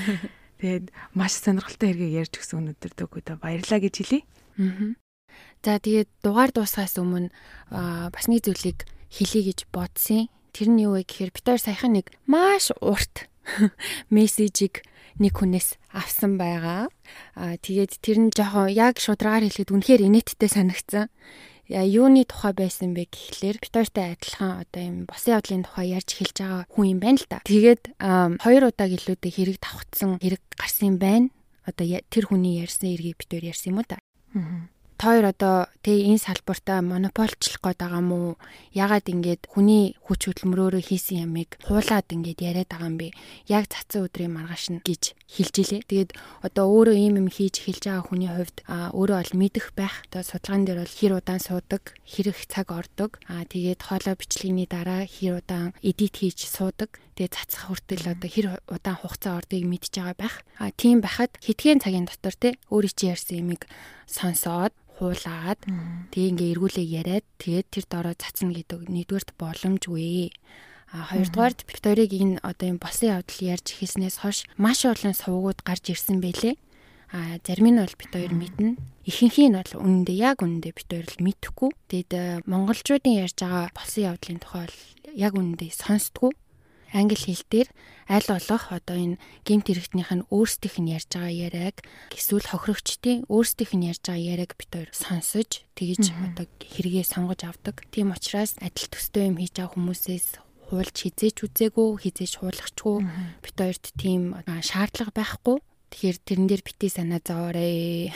[0.62, 4.20] Тэгээд маш сонирхолтой хэрэгийг ярьж өгсөн өнөөдөр дүүкөөдөө баярлалаа гэж хэлье.
[4.62, 4.94] Аа.
[5.66, 7.34] За тэгээд дугаар дуусгаас өмнө
[8.14, 10.30] бас нэг зүйлийг хэлье гэж бодсон.
[10.54, 13.26] Тэр нь юу вэ гэхээр бид хоёр саяхан нэг маш урт
[14.14, 14.86] мессежийг
[15.18, 16.86] нэг хүнээс авсан байгаа.
[17.34, 21.10] Аа тэгээд тэр нь жоохон яг шударгаар хэлэхэд үнэхээр инээдтэй санагдсан.
[21.66, 26.62] Юуны тухай байсан бэ гэхлээр хоёртай адилхан одоо юм босын явдлын тухай ярьж хэлж байгаа
[26.70, 27.42] хүн юм байна л да.
[27.42, 27.82] Тэгээд
[28.38, 31.26] хоёр удаа гэлүүдээ хэрэг давхцсан хэрэг гарсан юм байна.
[31.66, 33.98] Одоо тэр хүний ярьсан эргийг хоёр ярьсан юм уу та?
[33.98, 38.40] Аа та хоёр одоо тэг энэ салбартаа монополчлох гээд байгаа мó.
[38.72, 43.08] Ягаад ингээд хүний хүч хөдөлмөрөөрөө хийсэн ямыг хуулаад ингээд яриад байгаа юм бэ?
[43.46, 45.82] Яг цацсан өдрийн маргааш нь гэж хэлж илээ.
[45.84, 49.94] Тэгээд одоо өөрөө ийм юм хийж хэлж байгаа хүний хувьд өөрөө бол мэдэх байх.
[50.08, 53.10] Одоо судалгаан дээр бол хэр удаан суудаг хэрэг цаг ордог.
[53.28, 56.96] А тэгээд хоолой бичлэгний дараа хэр удаан эдит хийж суудаг.
[57.20, 60.36] Тэгээ цацах хүртэл одоо хэр удаан хугацаа ордгийг мэдж байгаа байх.
[60.60, 63.64] А тийм байхад хэдхэн цагийн дотор те өөрийн чи ярьсан юмыг
[64.06, 65.60] сонсоод хуулаад
[66.12, 70.32] тэгээ ингээ эргүүлээ яриад тэгээд тэр дороо цацна гэдэг нэгдүгээрт боломжгүй.
[70.94, 75.92] А хоёрдугаарт Викторийг энэ одоо юм босын явдал ярьж хэлснээс хойш маш олон сувгууд гарч
[75.92, 76.56] ирсэн байлээ.
[77.12, 78.80] А зарим нь бол бит хоёр мэднэ.
[79.04, 81.70] Ихэнх нь бол үнэндээ яг үнэндээ бит хоёр л мэдэхгүй.
[81.92, 84.78] Тэгэд э, монголчуудын ярьж байгаа босын явдлын тухай бол
[85.12, 86.32] яг үнэндээ сонсдгоо
[86.92, 87.68] англи хэл дээр
[88.06, 91.76] аль болох одоо энэ гемт хэрэгтнийх нь өөрсдийнх нь ярьж байгаа яриаг
[92.14, 97.82] эсвэл хохирогчдын өөрсдийнх нь ярьж байгаа яриаг бид хоёр сонсож тэгэж одоо хэрэгээ сонгож авдаг.
[97.90, 100.26] Тийм учраас адил төстэй юм хийж байгаа хүмүүсээс
[100.70, 102.96] хуулж хизээч үзээгүй хизээч хуулахчгүй
[103.42, 105.58] бид хоёрт тийм шаардлага байхгүй.
[105.90, 108.10] Тэгэхээр тэрэн дээр бити санаа зовоорой.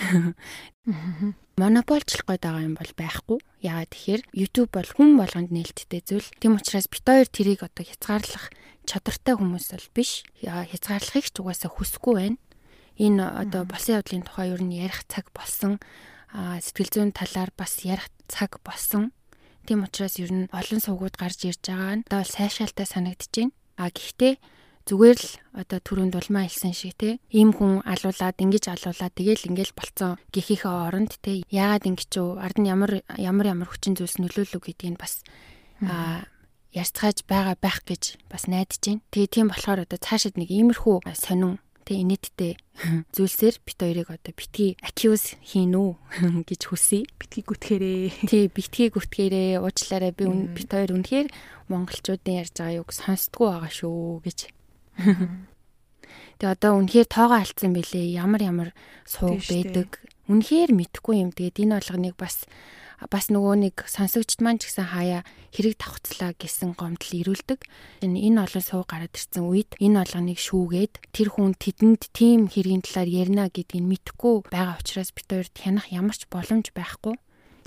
[1.61, 3.39] Монополчлох гээд байгаа юм бол байхгүй.
[3.61, 6.29] Яагаад тэгэхээр YouTube бол хүн болгонд нээлттэй зүйл.
[6.41, 8.49] Тийм учраас бит хоёр тэрийг одоо хязгаарлах
[8.89, 10.25] чадвартай хүмүүс бол биш.
[10.41, 12.39] Хязгаарлахыг ч угаасаа хүсэхгүй байна.
[12.97, 15.77] Энэ одоо болсон явдлын тухай юу н ярих цаг болсон.
[16.33, 19.13] Сэтгэл зүйн талаар бас ярих цаг болсон.
[19.69, 23.53] Тийм учраас ер нь олон сувгууд гарч ирж байгаа нь одоо сайшаалтай санагдаж байна.
[23.77, 24.35] А гэхдээ
[24.91, 29.79] зүгээр л одоо түрүүнд улмаа хэлсэн шиг те ийм хүн алуулаад ингэж алуулаад тэгэл ингээл
[29.79, 34.59] болцсон гихийнхээ оронд те яагаад ингэж үү ард нь ямар ямар ямар хүчин зүйлс нөлөөлөв
[34.59, 35.23] гэдгийг бас
[35.87, 36.27] а
[36.75, 39.03] ярьцгааж байгаа байх гэж бас найдаж байна.
[39.15, 42.53] Тэгээ тийм болохоор одоо цаашид нэг иймэрхүү сонин тэг инээдтэй
[43.15, 45.91] зүйлсээр бит хоёрыг одоо битгий accuse хийн үү
[46.51, 47.07] гэж хүсье.
[47.19, 48.27] Битгий гүтгэрээ.
[48.31, 49.63] Тий, битгий гүтгэрээ.
[49.63, 51.29] Уучлаарай би бит хоёр үнэхээр
[51.71, 54.39] монголчуудын ярьж байгаа юг сонсдгоо байгаа шүү гэж
[56.41, 58.17] Тэгээ одоо үнэхээр тоогоо алдсан бэлээ.
[58.17, 58.71] Ямар ямар
[59.05, 60.01] сууг байдаг.
[60.29, 61.31] Үнэхээр мэдхгүй юм.
[61.37, 62.49] Тэгээд энэ болгоныг бас
[63.09, 65.25] бас нөгөө нэг сонсогчд маань ч гэсэн хаяа
[65.57, 67.65] хэрэг давхцлаа гэсэн гомдол ирүүлдэг.
[68.05, 73.09] Энэ олон суу гараад ирсэн үед энэ олгоныг шүүгээд тэр хүн тэдэнд тийм хэргийн талаар
[73.09, 77.17] ярина гэдгийг мэдхгүй байгаа учраас бид хоёрт хянах ямар ч боломж байхгүй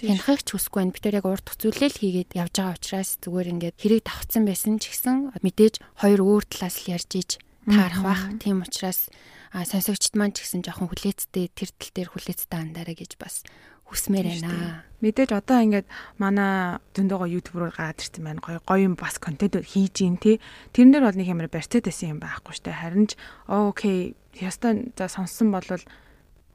[0.03, 0.93] хянахыг ч хүсэхгүй байна.
[0.93, 4.91] Би тэр яг урт зүйлэл хийгээд явж байгаа учраас зүгээр ингээд хэрэг давхцсан байсан ч
[4.91, 7.29] гэсэн мэдээж хоёр өөр талаас л ярьж иж
[7.63, 8.21] таарах бах.
[8.43, 9.07] Тийм учраас
[9.55, 13.47] а сонсогчд маань ч гэсэн жоохон хүлээцтэй тэр тал дээр хүлээцтэй андараа гэж бас
[13.87, 14.83] хүсмээр байна.
[14.99, 15.87] Мэдээж одоо ингээд
[16.17, 18.41] манай зөндөөгөө YouTube руу гараад ирсэн байна.
[18.41, 20.41] Гоё гоё юм бас контент хийж ийн тий.
[20.73, 22.73] Тэрэн дээр бол нэг ямар барьцаад байсан юм байхгүй штэ.
[22.73, 25.83] Харин ч окей, яста за сонссон болвол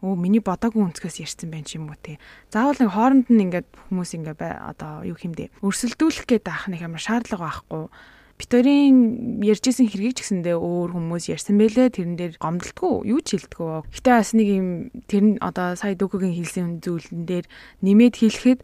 [0.03, 2.22] өө миний бодоогүй өнцгөөс ярьсан байх юм уу те.
[2.55, 7.03] Заавал нэг хооронд нь ингээд хүмүүс ингээд одоо юу хэмдэ өрсөлдүүлэх гээд авах нэг ямар
[7.03, 7.90] шаардлага байхгүй.
[8.38, 11.90] Битэрийн ярьжсэн хэргийг ч гэсэндээ өөр хүмүүс ярьсан байлээ.
[11.90, 13.90] Тэрэн дээр гомдолтгүй юу ч хэлдэггүй.
[13.90, 14.68] Гэтэ бас нэг юм
[15.11, 17.46] тэр нь одоо сая дүүкөгийн хэлсэн зүйлэн дээр
[17.82, 18.61] нэмээд хэлэхэд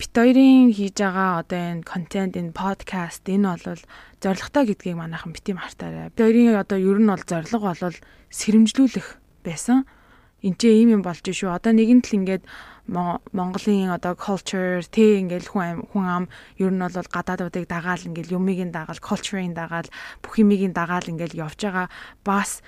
[0.00, 3.82] бит хоёрын хийж байгаа одоо энэ контент энэ подкаст энэ бол
[4.24, 6.08] зоригтой гэдгийг манайхан бити мартаарай.
[6.08, 7.96] Бит хоёрын одоо ер нь бол зориг бол
[8.32, 9.08] сэрэмжлүүлэх
[9.44, 9.84] байсан
[10.46, 11.50] энэ ч ийм юм болж шүү.
[11.50, 12.44] Одоо нэгэн тал ингээд
[12.88, 16.24] Монголын одоо culture тэ ингээл хүн хүн ам
[16.56, 19.92] ер нь бол гадаадуудыг дагаал ингээл юмыг нь дагаал culture-ыг дагаал
[20.24, 21.92] бүх юмыг нь дагаал ингээл явж байгаа
[22.24, 22.64] бас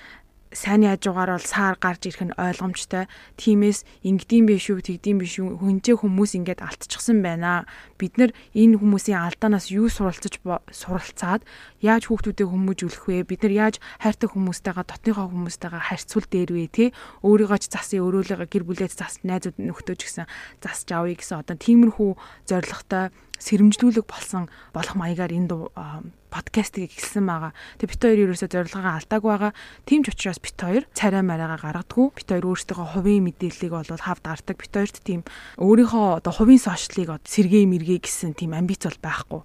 [0.51, 3.07] сайн яажуугаар бол саар гарч ирэх нь ойлгомжтой.
[3.39, 7.63] Тимээс ингэдэм биш үү, тэгдэм биш үү, хүнчээ хүмүүс ингээд алдчихсан байна.
[7.95, 11.47] Бид нар энэ хүмүүсийн алдаанаас юу суралцаж суралцаад
[11.79, 13.23] яаж хүүхдүүдээ хүмүүжүүлэх вэ?
[13.23, 16.85] Бид нар яаж хайртай хүмүүстэйгээ, дотныхоо хүмүүстэйгээ харьцуул дээр вэ, тэ?
[17.23, 20.27] Өөрийгөө ч засъя, өөрөөлөгөө гэр бүлээс зас найзууд нөхдөөч гэсэн
[20.59, 22.11] засч авъя гэсэн одоо тиймэрхүү
[22.45, 25.49] зорилготой сэрэмжлүүлэг болсон болох маягаар энэ
[26.31, 27.51] подкастыг эхэлсэн байгаа.
[27.77, 29.51] Тэгээ бит хоёр ерөөсөө зорилгоо алдааг байгаа.
[29.83, 32.07] Тийм ч учраас бит хоёр царай мараагаа гаргадаггүй.
[32.15, 34.55] Бит хоёр өөрсдөө хувийн мэдээллийг бол хавд гардаг.
[34.55, 35.21] Бит хоёрт тийм
[35.59, 39.41] өөрийнхөө одоо хувийн сошиалыг сэргээ мэргээ гэсэн тийм амбиц бол байхгүй.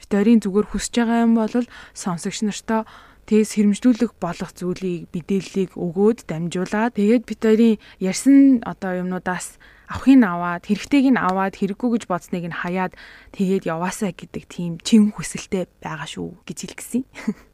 [0.00, 1.54] Бит хоёрын зүгээр хүсэж байгаа юм бол
[1.92, 2.88] сонсогч нартаа
[3.28, 9.62] тэгээ сэрэмжлүүлэх болох зүйлийг мэдээллийг өгөөд дамжуулаад тэгээд бит хоёрын ярьсан одоо юмнуудаас
[9.92, 12.96] авахыг аваад хэрэгтэйг нь аваад хэрэггүй гэж бодсныг нь хаяад
[13.36, 17.02] тэгээд яваасаа гэдэг тийм чин хүсэлтэй байгаа шүү гэж хэлгэсэн.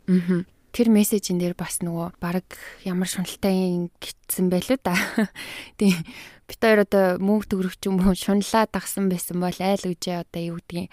[0.07, 0.47] Аа.
[0.69, 2.47] Тэр мессежин дээр бас нөгөө баг
[2.87, 4.95] ямар шуналтай гитсэн байлуу да.
[5.81, 5.97] Тийм
[6.49, 10.57] бит хоёр одоо мөнгө төгрөгч юм уу шунлаад тагсан байсан бол айл үжээ одоо юу
[10.65, 10.89] гэдгийг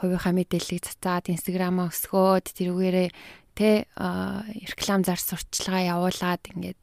[0.00, 3.08] хувийнхаа мэдээллийг цацаад инстаграмаа өсгөөд тэрүүгээрээ
[3.52, 3.84] тэ
[4.72, 6.80] реклам зар сурталчилгаа явуулаад ингээд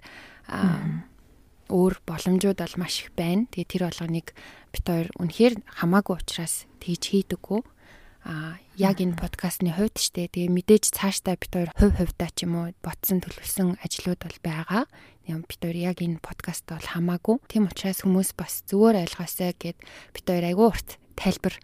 [1.70, 3.50] өөр боломжууд бол маш их байна.
[3.50, 4.28] Тэгээ тэр болгоныг
[4.74, 7.62] бит хоёр үнэхээр хамаагүй учраас тэгж хийдэггүй.
[8.26, 12.58] А яг энэ подкастны хувьд ч тэгээ мэдээж цаашдаа бит хоёр хувь хувьдаа ч юм
[12.58, 14.84] уу ботсон төлөвлөсөн ажлууд бол байгаа.
[15.30, 17.38] Юм бит хоёр яг энэ подкаст бол хамаагүй.
[17.46, 19.78] Тийм учраас хүмүүс бас зүгээр ойлгоосай гэд
[20.14, 21.56] бит хоёр айгүй урт тайлбар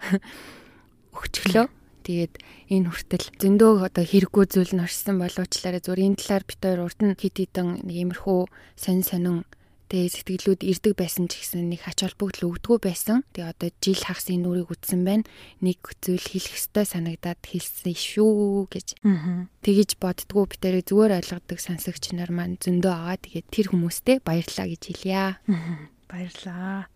[1.17, 1.65] өгчлөө.
[2.01, 2.33] Тэгээд
[2.73, 6.99] энэ хүртэл зөндөө одоо хэрэггүй зүйл нь орсон боловчлаараа зүгээр энэ талаар бит хоёр урд
[7.05, 8.39] нь хэд хэдэн нэг иймэрхүү
[8.73, 9.37] сонин сонин
[9.91, 13.27] Тэгээ сэтгэлүүд ирдэг байсан ч гэсэн нэг ач холбогдол өгдөггүй байсан.
[13.35, 15.27] Тэгээ одоо жил хагас энэ нүрийг үтсэн байна.
[15.59, 18.87] Нэг зүйл хэлэх ёстой санагдаад хэлсэн шүү гэж.
[19.59, 23.19] Тэгэж боддгоо би тэрийг зүгээр ойлгодог сонсогч нар маань зөндөө аваа.
[23.19, 25.35] Тэгээд тэр хүмүүстээ баярлалаа гэж хэлье.
[26.07, 26.87] Баярлалаа.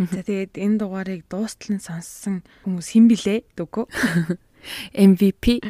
[0.00, 3.84] За тэгээд энэ дугаарыг дуустал нь сонссон хүмүүс хэн блэ дөгөө?
[4.92, 5.60] MVP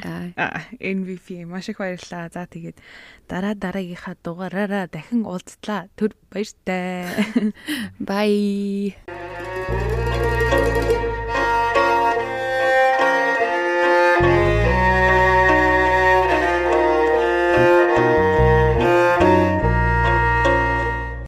[0.80, 2.28] MVP маш их баярлалаа.
[2.32, 2.76] За тэгээд
[3.28, 5.88] дараа дараагийнхаа дугаараараа дахин уулзлаа.
[5.96, 7.08] Түр баяртай.
[8.08, 8.96] Bye.